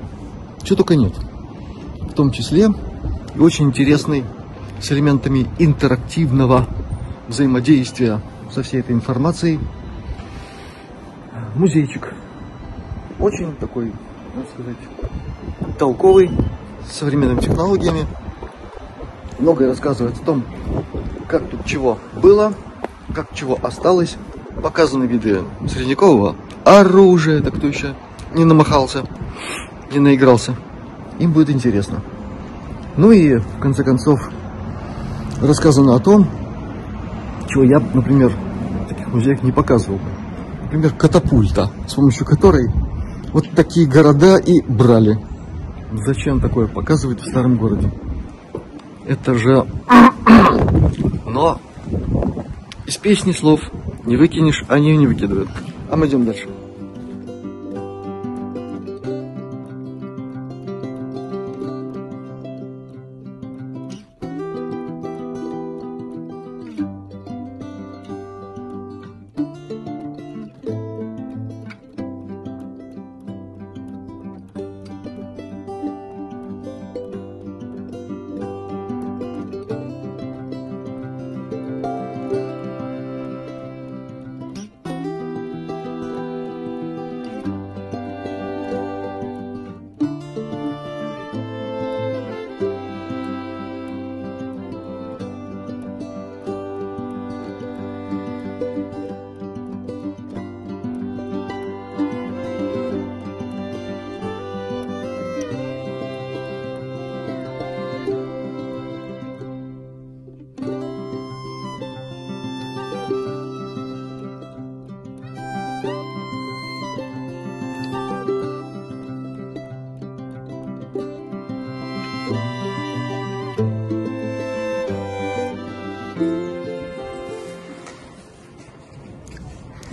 чего 0.64 0.78
только 0.78 0.96
нет. 0.96 1.12
В 2.00 2.14
том 2.14 2.32
числе 2.32 2.66
и 3.37 3.38
очень 3.38 3.66
интересный 3.66 4.24
с 4.80 4.90
элементами 4.90 5.46
интерактивного 5.61 6.66
взаимодействия 7.28 8.20
со 8.52 8.64
всей 8.64 8.80
этой 8.80 8.90
информацией 8.90 9.61
музейчик. 11.54 12.12
Очень 13.20 13.54
такой, 13.54 13.92
можно 14.35 14.50
сказать, 14.52 15.78
толковый, 15.78 16.28
с 16.90 16.96
современными 16.96 17.38
технологиями 17.38 18.04
многое 19.42 19.68
рассказывает 19.68 20.16
о 20.16 20.24
том, 20.24 20.44
как 21.26 21.48
тут 21.48 21.64
чего 21.64 21.98
было, 22.14 22.55
как 23.14 23.35
чего 23.35 23.59
осталось. 23.62 24.16
Показаны 24.62 25.05
виды 25.05 25.40
средневекового 25.66 26.37
оружия, 26.64 27.40
так 27.40 27.55
кто 27.57 27.66
еще 27.66 27.94
не 28.35 28.44
намахался, 28.44 29.05
не 29.92 29.98
наигрался. 29.98 30.55
Им 31.18 31.33
будет 31.33 31.50
интересно. 31.50 32.02
Ну 32.96 33.11
и, 33.11 33.37
в 33.37 33.59
конце 33.59 33.83
концов, 33.83 34.31
рассказано 35.40 35.96
о 35.96 35.98
том, 35.98 36.28
чего 37.48 37.64
я, 37.64 37.81
например, 37.81 38.31
в 38.85 38.88
таких 38.88 39.09
музеях 39.09 39.42
не 39.42 39.52
показывал. 39.52 39.98
Например, 40.64 40.92
катапульта, 40.92 41.70
с 41.88 41.94
помощью 41.94 42.26
которой 42.26 42.70
вот 43.33 43.50
такие 43.57 43.88
города 43.88 44.37
и 44.37 44.61
брали. 44.62 45.18
Зачем 46.07 46.40
такое 46.40 46.68
показывать 46.68 47.20
в 47.20 47.28
старом 47.28 47.57
городе? 47.57 47.90
Это 49.06 49.34
же... 49.34 49.66
Но 51.26 51.60
из 52.86 52.96
песни 52.98 53.32
слов 53.32 53.60
не 54.04 54.16
выкинешь, 54.16 54.64
они 54.68 54.96
не 54.96 55.06
выкидывают. 55.06 55.48
А 55.90 55.96
мы 55.96 56.06
идем 56.06 56.24
дальше. 56.24 56.48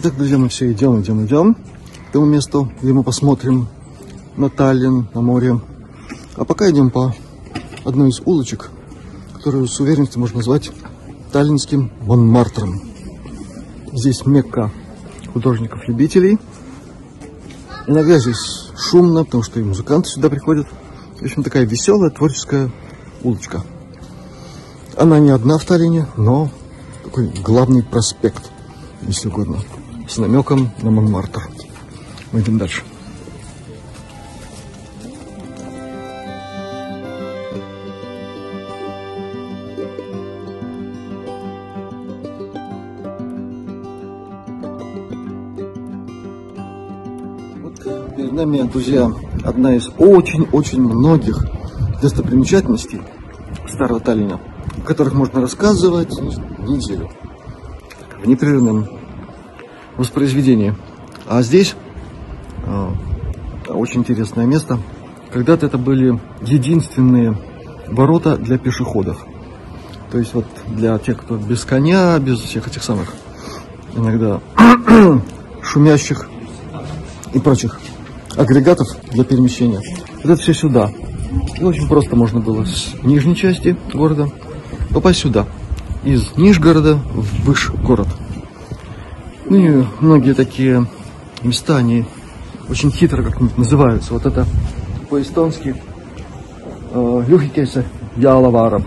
Итак, 0.02 0.16
друзья, 0.16 0.38
мы 0.38 0.48
все 0.48 0.72
идем, 0.72 1.02
идем, 1.02 1.26
идем 1.26 1.56
к 1.56 2.14
тому 2.14 2.26
месту, 2.26 2.72
где 2.82 2.94
мы 2.94 3.04
посмотрим 3.04 3.68
на 4.38 4.50
Таллин, 4.50 5.10
на 5.14 5.20
море. 5.20 5.60
А 6.38 6.46
пока 6.46 6.72
идем 6.72 6.90
по 6.90 7.14
одной 7.84 8.12
из 8.12 8.22
улочек, 8.24 8.72
которую 9.34 9.68
с 9.68 9.78
уверенностью 9.82 10.22
можно 10.22 10.38
назвать 10.38 10.72
таллинским 11.34 11.92
Монмартром. 12.04 12.82
Здесь 13.92 14.26
Мекка 14.26 14.72
художников-любителей. 15.34 16.40
Иногда 17.86 18.20
здесь 18.20 18.72
шумно, 18.78 19.26
потому 19.26 19.44
что 19.44 19.60
и 19.60 19.64
музыканты 19.64 20.08
сюда 20.08 20.30
приходят. 20.30 20.66
В 21.20 21.24
общем, 21.24 21.44
такая 21.44 21.66
веселая 21.66 22.10
творческая 22.10 22.72
улочка. 23.22 23.66
Она 24.96 25.20
не 25.20 25.32
одна 25.32 25.58
в 25.58 25.66
Таллине, 25.66 26.08
но 26.16 26.50
такой 27.04 27.28
главный 27.44 27.84
проспект, 27.84 28.50
если 29.02 29.28
угодно 29.28 29.58
с 30.10 30.17
намеком 30.17 30.72
на 30.82 30.89
Монмартр. 30.89 31.41
Мы 32.32 32.41
идем 32.41 32.58
дальше. 32.58 32.82
Перед 48.17 48.34
нами, 48.34 48.62
друзья, 48.63 49.12
одна 49.43 49.76
из 49.76 49.89
очень-очень 49.98 50.82
многих 50.82 51.45
достопримечательностей 52.02 53.02
Старого 53.67 54.00
Таллина, 54.00 54.41
о 54.78 54.82
которых 54.82 55.13
можно 55.13 55.41
рассказывать 55.41 56.19
неделю 56.67 57.10
в 58.22 58.28
непрерывном 58.28 58.99
воспроизведении. 60.00 60.74
А 61.28 61.42
здесь 61.42 61.76
э, 62.66 62.90
очень 63.68 64.00
интересное 64.00 64.46
место. 64.46 64.80
Когда-то 65.32 65.66
это 65.68 65.78
были 65.78 66.20
единственные 66.42 67.38
ворота 67.88 68.38
для 68.38 68.58
пешеходов. 68.58 69.24
То 70.12 70.18
есть 70.18 70.34
вот 70.34 70.46
для 70.68 70.98
тех, 70.98 71.18
кто 71.18 71.36
без 71.36 71.66
коня, 71.66 72.18
без 72.18 72.40
всех 72.40 72.68
этих 72.68 72.82
самых 72.82 73.14
иногда 73.96 74.40
шумящих 75.62 76.30
и 77.34 77.40
прочих 77.40 77.80
агрегатов 78.36 78.88
для 79.12 79.24
перемещения. 79.24 79.82
Вот 80.24 80.26
это 80.26 80.42
все 80.42 80.54
сюда. 80.54 80.92
И 81.60 81.64
очень 81.64 81.88
просто 81.88 82.16
можно 82.16 82.40
было 82.40 82.66
с 82.66 82.96
нижней 83.04 83.36
части 83.36 83.78
города 83.94 84.30
попасть 84.94 85.20
сюда. 85.20 85.46
Из 86.04 86.38
Нижгорода 86.38 86.96
в 86.96 87.46
выш 87.46 87.72
город. 87.72 88.08
Ну 89.50 89.56
и 89.58 89.84
многие 90.00 90.34
такие 90.34 90.86
места, 91.42 91.78
они 91.78 92.06
очень 92.70 92.92
хитро 92.92 93.24
как-нибудь 93.24 93.58
называются. 93.58 94.14
Вот 94.14 94.28
это 94.28 94.46
по-эстонски 95.10 95.76
э, 96.92 97.24
Люхикеса 97.28 97.84
Ялаваров. 98.16 98.84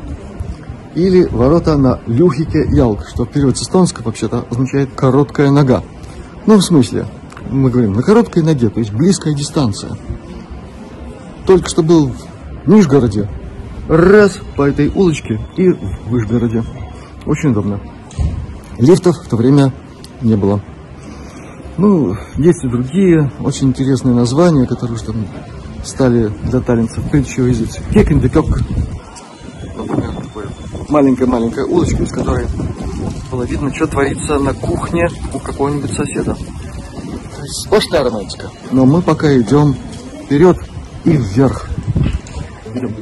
Или 0.94 1.24
ворота 1.24 1.76
на 1.76 2.00
Люхике 2.06 2.64
Ялк, 2.70 3.08
что 3.08 3.24
в 3.24 3.30
переводе 3.30 3.56
с 3.56 3.62
эстонского 3.62 4.04
вообще-то 4.04 4.44
означает 4.50 4.90
короткая 4.94 5.50
нога. 5.50 5.82
Ну, 6.46 6.58
в 6.58 6.62
смысле, 6.62 7.06
мы 7.50 7.70
говорим, 7.70 7.94
на 7.94 8.02
короткой 8.02 8.44
ноге, 8.44 8.68
то 8.68 8.78
есть 8.78 8.92
близкая 8.92 9.34
дистанция. 9.34 9.96
Только 11.44 11.68
что 11.68 11.82
был 11.82 12.12
в 12.64 12.68
Нижгороде, 12.68 13.28
раз 13.88 14.38
по 14.56 14.62
этой 14.62 14.88
улочке 14.88 15.40
и 15.56 15.70
в 15.70 16.08
Вышгороде. 16.08 16.62
Очень 17.26 17.50
удобно. 17.50 17.80
Лифтов 18.78 19.16
в 19.16 19.28
то 19.28 19.36
время 19.36 19.72
не 20.22 20.36
было. 20.36 20.60
Ну, 21.78 22.14
есть 22.36 22.64
и 22.64 22.68
другие 22.68 23.30
очень 23.40 23.68
интересные 23.68 24.14
названия, 24.14 24.66
которые 24.66 24.98
что 24.98 25.14
стали 25.84 26.30
для 26.44 26.60
таллинцев 26.60 27.02
притчу 27.10 27.42
языц. 27.42 27.78
Кекендекок. 27.92 28.60
Например, 29.76 30.12
маленькая-маленькая 30.88 31.64
улочка, 31.64 32.02
из 32.02 32.10
которой 32.10 32.46
было 33.30 33.44
видно, 33.44 33.74
что 33.74 33.86
творится 33.86 34.38
на 34.38 34.52
кухне 34.52 35.08
у 35.32 35.38
какого-нибудь 35.38 35.92
соседа. 35.92 36.36
Сплошная 37.64 38.04
романтика. 38.04 38.48
Но 38.70 38.84
мы 38.84 39.02
пока 39.02 39.34
идем 39.38 39.74
вперед 40.24 40.58
и 41.04 41.10
вверх. 41.10 41.66
Идем. 42.74 42.94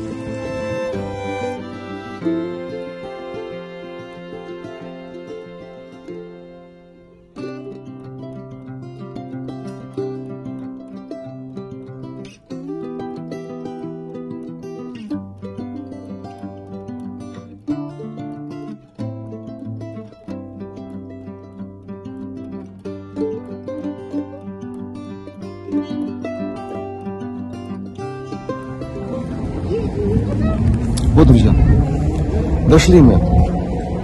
Вот, 31.20 31.28
друзья, 31.28 31.54
дошли 32.66 33.02
мы 33.02 33.20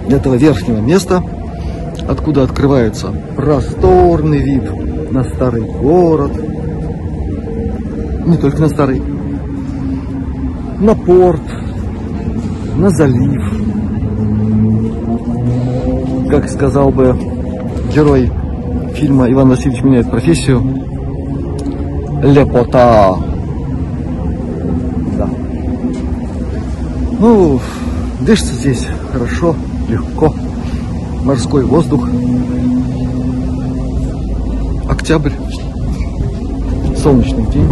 до 0.07 0.17
этого 0.17 0.35
верхнего 0.35 0.77
места, 0.77 1.23
откуда 2.07 2.43
открывается 2.43 3.11
просторный 3.35 4.37
вид 4.37 5.11
на 5.11 5.23
старый 5.23 5.63
город. 5.63 6.31
Не 8.23 8.37
только 8.37 8.61
на 8.61 8.69
старый, 8.69 9.01
на 10.79 10.93
порт, 10.93 11.41
на 12.75 12.91
залив. 12.91 13.41
Как 16.29 16.47
сказал 16.49 16.91
бы 16.91 17.17
герой 17.95 18.31
фильма 18.93 19.27
«Иван 19.31 19.49
Васильевич 19.49 19.81
меняет 19.81 20.11
профессию», 20.11 20.61
лепота. 22.21 23.26
Ну, 27.19 27.59
дышится 28.21 28.53
здесь 28.53 28.85
хорошо, 29.11 29.55
легко. 29.89 30.33
Морской 31.23 31.65
воздух. 31.65 32.07
Октябрь. 34.87 35.33
Солнечный 37.01 37.47
день. 37.47 37.69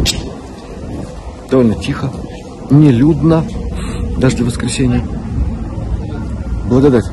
Довольно 1.49 1.75
тихо. 1.75 2.09
Нелюдно. 2.71 3.45
Даже 4.17 4.37
для 4.37 4.45
воскресенья. 4.45 5.05
Благодать. 6.67 7.05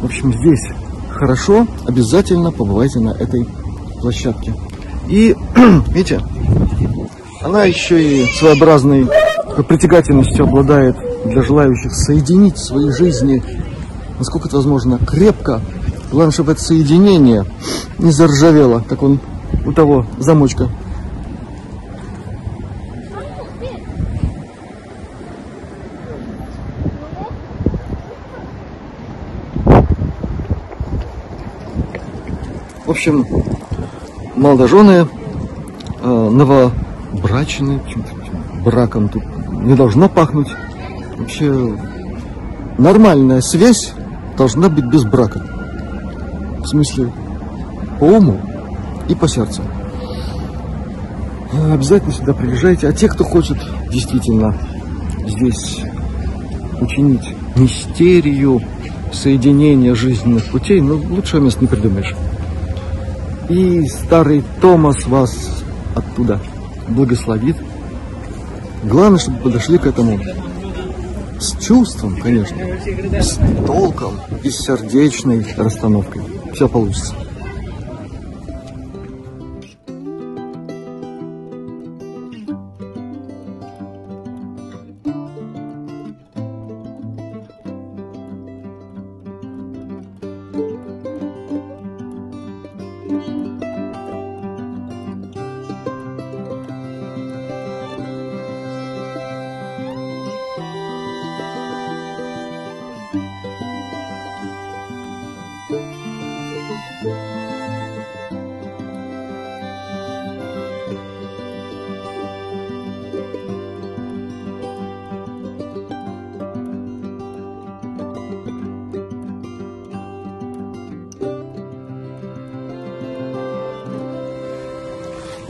В 0.00 0.04
общем, 0.04 0.32
здесь 0.32 0.68
хорошо. 1.10 1.66
Обязательно 1.86 2.52
побывайте 2.52 3.00
на 3.00 3.10
этой 3.10 3.44
площадке. 4.00 4.54
И, 5.08 5.34
видите, 5.88 6.20
она 7.42 7.64
еще 7.64 8.00
и 8.00 8.26
притягательностью 9.56 10.44
обладает 10.44 10.96
для 11.24 11.42
желающих 11.42 11.92
соединить 11.94 12.58
свои 12.58 12.90
жизни, 12.90 13.42
насколько 14.18 14.48
это 14.48 14.56
возможно, 14.56 14.98
крепко. 14.98 15.60
Главное, 16.10 16.32
чтобы 16.32 16.52
это 16.52 16.60
соединение 16.60 17.44
не 17.98 18.10
заржавело, 18.10 18.82
как 18.88 19.02
он 19.02 19.20
у 19.64 19.72
того 19.72 20.06
замочка. 20.18 20.68
В 32.86 32.90
общем, 32.90 33.24
молодожены, 34.34 35.06
э, 36.02 36.28
новобрачные, 36.32 37.80
браком 38.64 39.08
тут 39.08 39.22
не 39.62 39.74
должно 39.74 40.08
пахнуть. 40.08 40.48
Вообще 41.16 41.76
нормальная 42.78 43.40
связь 43.40 43.92
должна 44.36 44.68
быть 44.68 44.86
без 44.86 45.04
брака. 45.04 45.42
В 46.58 46.66
смысле, 46.66 47.12
по 47.98 48.04
уму 48.04 48.40
и 49.08 49.14
по 49.14 49.28
сердцу. 49.28 49.62
Обязательно 51.72 52.12
сюда 52.12 52.32
приезжайте. 52.32 52.88
А 52.88 52.92
те, 52.92 53.08
кто 53.08 53.24
хочет 53.24 53.58
действительно 53.90 54.54
здесь 55.26 55.80
учинить 56.80 57.34
мистерию 57.56 58.62
соединения 59.12 59.94
жизненных 59.94 60.44
путей, 60.46 60.80
ну, 60.80 61.02
лучшего 61.10 61.40
места 61.40 61.60
не 61.60 61.66
придумаешь. 61.66 62.14
И 63.48 63.86
старый 63.88 64.44
Томас 64.60 65.06
вас 65.06 65.62
оттуда 65.94 66.40
благословит. 66.88 67.56
Главное, 68.82 69.18
чтобы 69.18 69.38
подошли 69.40 69.78
к 69.78 69.86
этому 69.86 70.18
с 71.38 71.56
чувством, 71.56 72.16
конечно, 72.20 72.56
с 73.20 73.38
толком 73.66 74.14
и 74.42 74.50
сердечной 74.50 75.46
расстановкой. 75.56 76.22
Все 76.54 76.68
получится. 76.68 77.14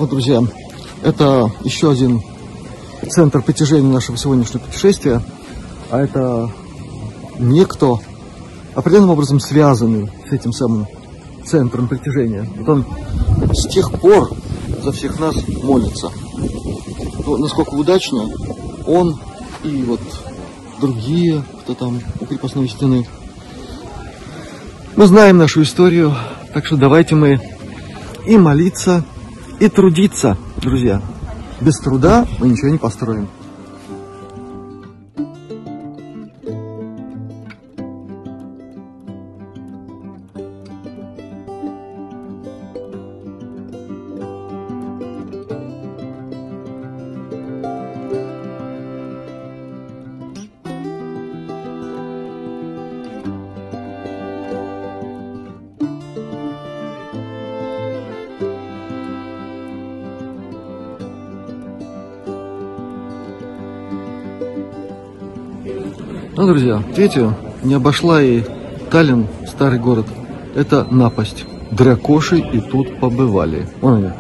Вот, 0.01 0.09
друзья, 0.09 0.43
это 1.03 1.53
еще 1.63 1.91
один 1.91 2.23
центр 3.11 3.43
притяжения 3.43 3.93
нашего 3.93 4.17
сегодняшнего 4.17 4.63
путешествия. 4.63 5.21
А 5.91 6.01
это 6.01 6.51
некто, 7.39 7.99
определенным 8.75 9.11
образом 9.11 9.41
связанный 9.41 10.11
с 10.27 10.33
этим 10.33 10.55
самым 10.55 10.87
центром 11.45 11.87
притяжения. 11.87 12.49
Вот 12.57 12.69
он 12.71 12.87
с 13.53 13.69
тех 13.69 13.93
пор 13.93 14.31
за 14.83 14.91
всех 14.93 15.21
нас 15.21 15.35
молится. 15.63 16.11
Но 17.27 17.37
насколько 17.37 17.75
удачно, 17.75 18.27
он 18.87 19.21
и 19.63 19.83
вот 19.83 20.01
другие, 20.81 21.45
кто 21.61 21.75
там 21.75 22.01
у 22.21 22.25
крепостной 22.25 22.71
стены. 22.71 23.07
Мы 24.97 25.07
знаем 25.07 25.37
нашу 25.37 25.61
историю, 25.63 26.17
так 26.55 26.65
что 26.65 26.79
давайте 26.79 27.17
мы 27.17 27.39
и 28.25 28.39
молиться, 28.39 29.05
и 29.61 29.69
трудиться, 29.69 30.37
друзья. 30.57 31.01
Без 31.61 31.79
труда 31.79 32.27
мы 32.39 32.49
ничего 32.49 32.71
не 32.71 32.79
построим. 32.79 33.29
Ну, 66.41 66.47
друзья, 66.47 66.83
видите, 66.97 67.35
не 67.63 67.75
обошла 67.75 68.23
и 68.23 68.43
Таллин, 68.91 69.27
старый 69.47 69.79
город. 69.79 70.07
Это 70.55 70.87
напасть. 70.91 71.45
Дракоши 71.71 72.39
и 72.39 72.63
тут 72.63 72.99
побывали. 72.99 73.69
Вон 73.83 73.97
они. 73.97 74.11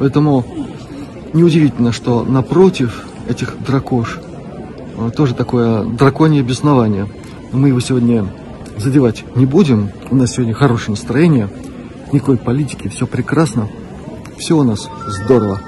Поэтому 0.00 0.44
неудивительно, 1.32 1.92
что 1.92 2.24
напротив 2.24 3.06
этих 3.28 3.54
дракош 3.64 4.18
э, 4.98 5.10
тоже 5.16 5.34
такое 5.34 5.84
драконье 5.84 6.42
беснование. 6.42 7.08
Мы 7.52 7.68
его 7.68 7.78
сегодня 7.78 8.26
задевать 8.76 9.24
не 9.36 9.46
будем. 9.46 9.90
У 10.10 10.16
нас 10.16 10.32
сегодня 10.32 10.52
хорошее 10.52 10.96
настроение. 10.96 11.48
Никакой 12.10 12.38
политики, 12.38 12.88
все 12.88 13.06
прекрасно. 13.06 13.68
Все 14.36 14.56
у 14.58 14.64
нас 14.64 14.90
здорово. 15.06 15.60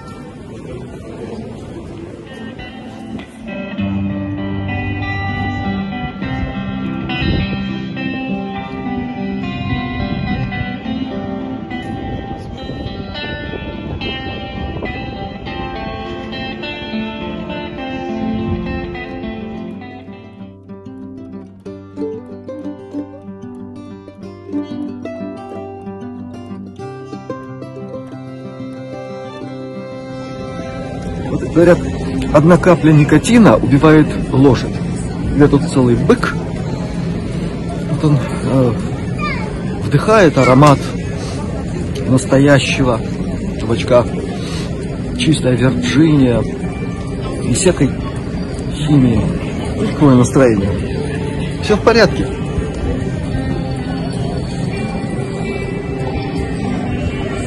Говорят, 31.57 31.79
одна 32.35 32.59
капля 32.59 32.93
никотина 32.93 33.57
убивает 33.57 34.07
лошадь. 34.31 34.75
Я 35.39 35.49
тут 35.49 35.63
целый 35.63 35.97
бык. 35.97 36.35
Вот 37.93 38.05
он 38.05 38.19
э, 38.45 38.73
вдыхает 39.83 40.37
аромат 40.37 40.79
настоящего 42.09 43.01
табачка, 43.59 44.05
чистая 45.19 45.57
Вирджиния, 45.57 46.43
и 47.43 47.55
всякой 47.55 47.91
химии. 48.75 49.23
Какое 49.95 50.15
настроение. 50.15 50.71
Все 51.63 51.75
в 51.75 51.81
порядке. 51.81 52.27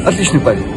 Отличный 0.03 0.39
парень. 0.39 0.68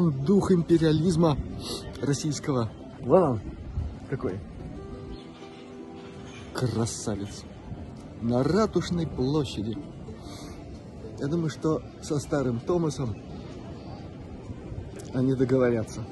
Силен 0.00 0.24
дух 0.24 0.50
империализма 0.52 1.36
российского. 2.00 2.70
Вон 3.00 3.22
он, 3.22 3.40
какой. 4.08 4.38
Красавец. 6.54 7.44
На 8.20 8.42
Ратушной 8.42 9.06
площади. 9.06 9.76
Я 11.18 11.26
думаю, 11.26 11.50
что 11.50 11.82
со 12.02 12.18
старым 12.18 12.60
Томасом 12.60 13.14
они 15.14 15.34
договорятся. 15.34 16.04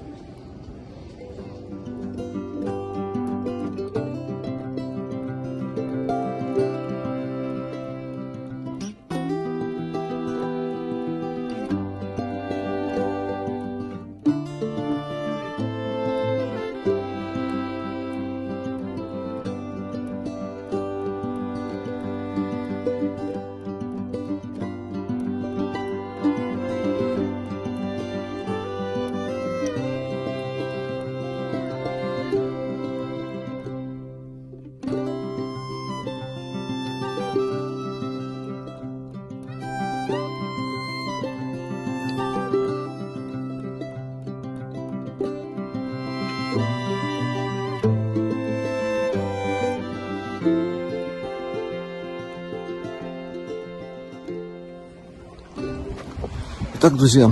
Итак, 56.89 57.01
друзья, 57.01 57.31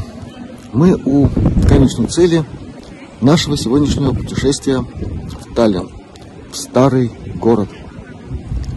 мы 0.74 1.00
у 1.02 1.30
конечной 1.66 2.08
цели 2.08 2.44
нашего 3.22 3.56
сегодняшнего 3.56 4.12
путешествия 4.12 4.80
в 4.80 5.54
Таллин, 5.54 5.88
в 6.52 6.56
старый 6.58 7.10
город. 7.36 7.70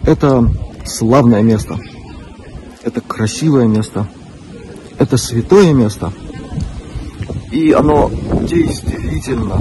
Это 0.06 0.50
славное 0.86 1.42
место, 1.42 1.78
это 2.82 3.02
красивое 3.02 3.66
место, 3.66 4.08
это 4.96 5.18
святое 5.18 5.74
место, 5.74 6.14
и 7.52 7.72
оно 7.72 8.10
действительно 8.48 9.60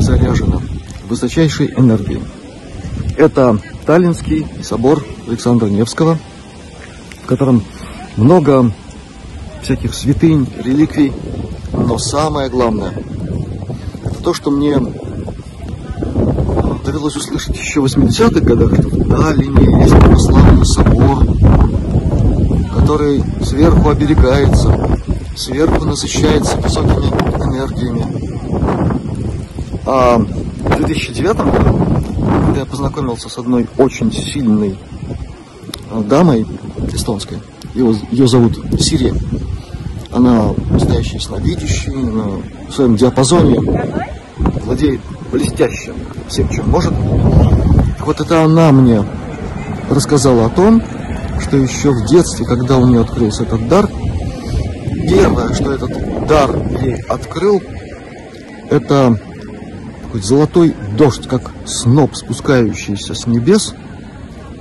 заряжено 0.00 0.62
высочайшей 1.08 1.74
энергией. 1.76 2.22
Это 3.16 3.58
Таллинский 3.84 4.46
собор 4.62 5.04
Александра 5.26 5.66
Невского, 5.66 6.16
в 7.24 7.26
котором 7.26 7.64
много 8.16 8.72
всяких 9.66 9.94
святынь, 9.94 10.46
реликвий. 10.62 11.12
Но 11.72 11.98
самое 11.98 12.48
главное, 12.48 12.92
это 14.04 14.22
то, 14.22 14.32
что 14.32 14.52
мне 14.52 14.78
довелось 16.84 17.16
услышать 17.16 17.58
еще 17.58 17.80
в 17.80 17.86
80-х 17.86 18.40
годах, 18.40 18.74
что 18.74 18.88
в 18.88 19.10
Таллине 19.10 19.82
есть 19.82 19.98
православный 19.98 20.64
собор, 20.66 21.26
который 22.76 23.24
сверху 23.42 23.88
оберегается, 23.88 25.00
сверху 25.34 25.84
насыщается 25.84 26.56
высокими 26.58 27.08
энергиями. 27.42 28.06
А 29.84 30.18
в 30.18 30.76
2009 30.76 31.36
году 31.38 31.86
когда 32.46 32.60
я 32.60 32.66
познакомился 32.66 33.28
с 33.28 33.36
одной 33.36 33.66
очень 33.76 34.12
сильной 34.12 34.78
э, 35.90 36.02
дамой 36.02 36.46
эстонской. 36.92 37.38
Ее, 37.74 37.94
ее 38.10 38.28
зовут 38.28 38.58
Сирия. 38.80 39.12
Она 40.16 40.54
настоящая 40.70 41.18
ясновидящая, 41.18 41.94
на 41.94 42.72
своем 42.72 42.96
диапазоне 42.96 43.60
владеет 44.64 45.00
блестящим 45.30 45.94
всем, 46.26 46.48
чем 46.48 46.70
может. 46.70 46.94
Вот 48.00 48.18
это 48.18 48.42
она 48.42 48.72
мне 48.72 49.04
рассказала 49.90 50.46
о 50.46 50.48
том, 50.48 50.82
что 51.42 51.58
еще 51.58 51.90
в 51.90 52.06
детстве, 52.06 52.46
когда 52.46 52.78
у 52.78 52.86
нее 52.86 53.02
открылся 53.02 53.42
этот 53.42 53.68
дар, 53.68 53.90
первое, 55.06 55.52
что 55.52 55.72
этот 55.72 56.26
дар 56.26 56.56
ей 56.80 56.96
открыл, 57.10 57.62
это 58.70 59.20
такой 60.02 60.22
золотой 60.22 60.74
дождь, 60.96 61.28
как 61.28 61.50
сноп, 61.66 62.16
спускающийся 62.16 63.14
с 63.14 63.26
небес 63.26 63.74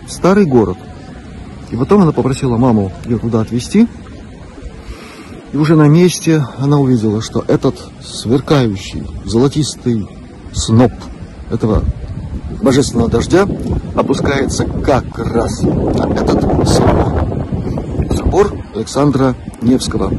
в 0.05 0.11
старый 0.11 0.45
город. 0.45 0.77
И 1.71 1.77
потом 1.77 2.01
она 2.01 2.11
попросила 2.11 2.57
маму 2.57 2.91
ее 3.05 3.19
туда 3.19 3.39
отвезти. 3.39 3.87
И 5.55 5.57
уже 5.57 5.77
на 5.77 5.87
месте 5.87 6.45
она 6.57 6.79
увидела, 6.79 7.21
что 7.21 7.41
этот 7.47 7.77
сверкающий, 8.03 9.07
золотистый 9.23 10.05
сноп 10.51 10.91
этого 11.49 11.81
божественного 12.61 13.09
дождя 13.09 13.47
опускается 13.95 14.65
как 14.65 15.17
раз 15.17 15.61
на 15.61 16.11
этот 16.11 16.67
собор. 16.67 17.37
Собор 18.17 18.53
Александра 18.75 19.33
Невского. 19.61 20.11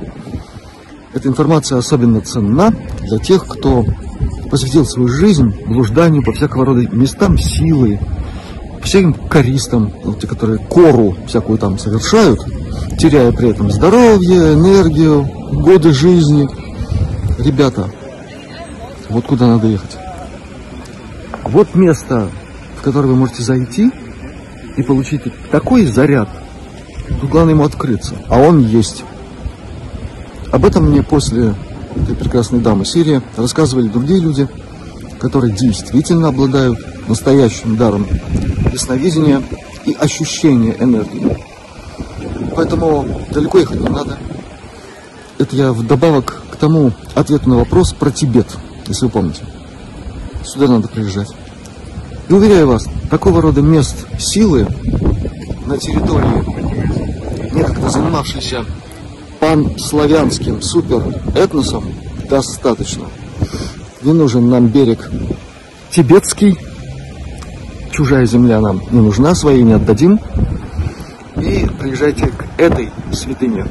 Эта 1.13 1.29
информация 1.29 1.77
особенно 1.77 2.23
ценна 2.23 2.75
для 3.03 3.19
тех, 3.19 3.47
кто 3.47 3.85
посвятил 4.51 4.87
свою 4.87 5.09
жизнь 5.09 5.55
блужданию 5.67 6.25
по 6.25 6.33
всякого 6.33 6.65
рода 6.65 6.89
местам 6.97 7.37
силы, 7.37 8.01
всяким 8.83 9.13
користам, 9.13 9.93
те, 10.19 10.27
которые 10.27 10.61
кору 10.61 11.15
всякую 11.27 11.59
там 11.59 11.79
совершают, 11.79 12.41
теряя 12.99 13.33
при 13.33 13.51
этом 13.51 13.71
здоровье, 13.71 14.55
энергию, 14.55 15.25
годы 15.53 15.93
жизни. 15.93 16.49
Ребята, 17.39 17.91
вот 19.09 19.27
куда 19.27 19.47
надо 19.47 19.67
ехать. 19.67 19.97
Вот 21.45 21.75
место, 21.75 22.29
в 22.79 22.83
которое 22.83 23.09
вы 23.09 23.17
можете 23.17 23.43
зайти 23.43 23.91
и 24.77 24.83
получить 24.83 25.23
такой 25.51 25.87
заряд. 25.87 26.29
Тут 27.21 27.31
главное 27.31 27.55
ему 27.55 27.65
открыться, 27.65 28.15
а 28.29 28.41
он 28.41 28.61
есть. 28.61 29.05
Об 30.51 30.65
этом 30.65 30.91
мне 30.91 31.03
после 31.03 31.55
этой 31.95 32.15
прекрасной 32.15 32.61
дамы 32.61 32.85
Сирии 32.85 33.23
рассказывали 33.37 33.89
другие 33.89 34.21
люди, 34.21 34.49
которые 35.19 35.55
действительно 35.55 36.29
обладают 36.29 36.79
настоящим 37.09 37.77
даром 37.77 38.07
ясновидения 38.73 39.43
и 39.85 39.93
ощущения 39.93 40.77
энергии. 40.79 41.37
Поэтому 42.57 43.07
далеко 43.31 43.59
ехать 43.59 43.81
не 43.81 43.89
надо. 43.89 44.17
Это 45.39 45.55
я 45.55 45.73
вдобавок 45.73 46.43
к 46.51 46.57
тому 46.57 46.93
ответу 47.15 47.51
на 47.51 47.57
вопрос 47.59 47.93
про 47.93 48.11
Тибет, 48.11 48.47
если 48.87 49.05
вы 49.05 49.11
помните. 49.11 49.43
Сюда 50.45 50.69
надо 50.69 50.89
приезжать. 50.89 51.29
И 52.29 52.33
уверяю 52.33 52.69
вас, 52.69 52.87
такого 53.11 53.43
рода 53.43 53.61
мест 53.61 54.07
силы 54.19 54.67
на 55.67 55.77
территории, 55.77 57.55
некогда 57.55 57.91
занимавшейся 57.91 58.65
панславянским 59.39 60.63
суперэтносом, 60.63 61.85
достаточно. 62.29 63.05
Не 64.03 64.13
нужен 64.13 64.49
нам 64.49 64.69
берег 64.69 65.11
тибетский, 65.91 66.59
чужая 67.93 68.25
земля 68.25 68.61
нам 68.61 68.81
не 68.91 69.01
нужна, 69.01 69.35
свои 69.35 69.63
не 69.63 69.75
отдадим. 69.75 70.19
И 71.37 71.69
приезжайте 71.79 72.29
к 72.29 72.46
этой 72.59 72.91
святыне. 73.13 73.67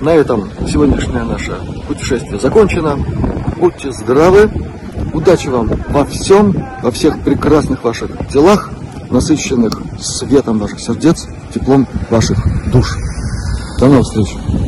На 0.00 0.10
этом 0.10 0.48
сегодняшнее 0.68 1.24
наше 1.24 1.58
путешествие 1.88 2.38
закончено. 2.38 2.98
Будьте 3.58 3.92
здравы, 3.92 4.50
удачи 5.12 5.48
вам 5.48 5.70
во 5.88 6.04
всем, 6.04 6.54
во 6.82 6.90
всех 6.90 7.20
прекрасных 7.20 7.82
ваших 7.84 8.10
делах, 8.30 8.70
насыщенных 9.10 9.80
светом 10.00 10.58
ваших 10.58 10.80
сердец, 10.80 11.26
теплом 11.52 11.86
ваших 12.10 12.38
душ. 12.70 12.96
До 13.78 13.86
новых 13.86 14.04
встреч! 14.04 14.63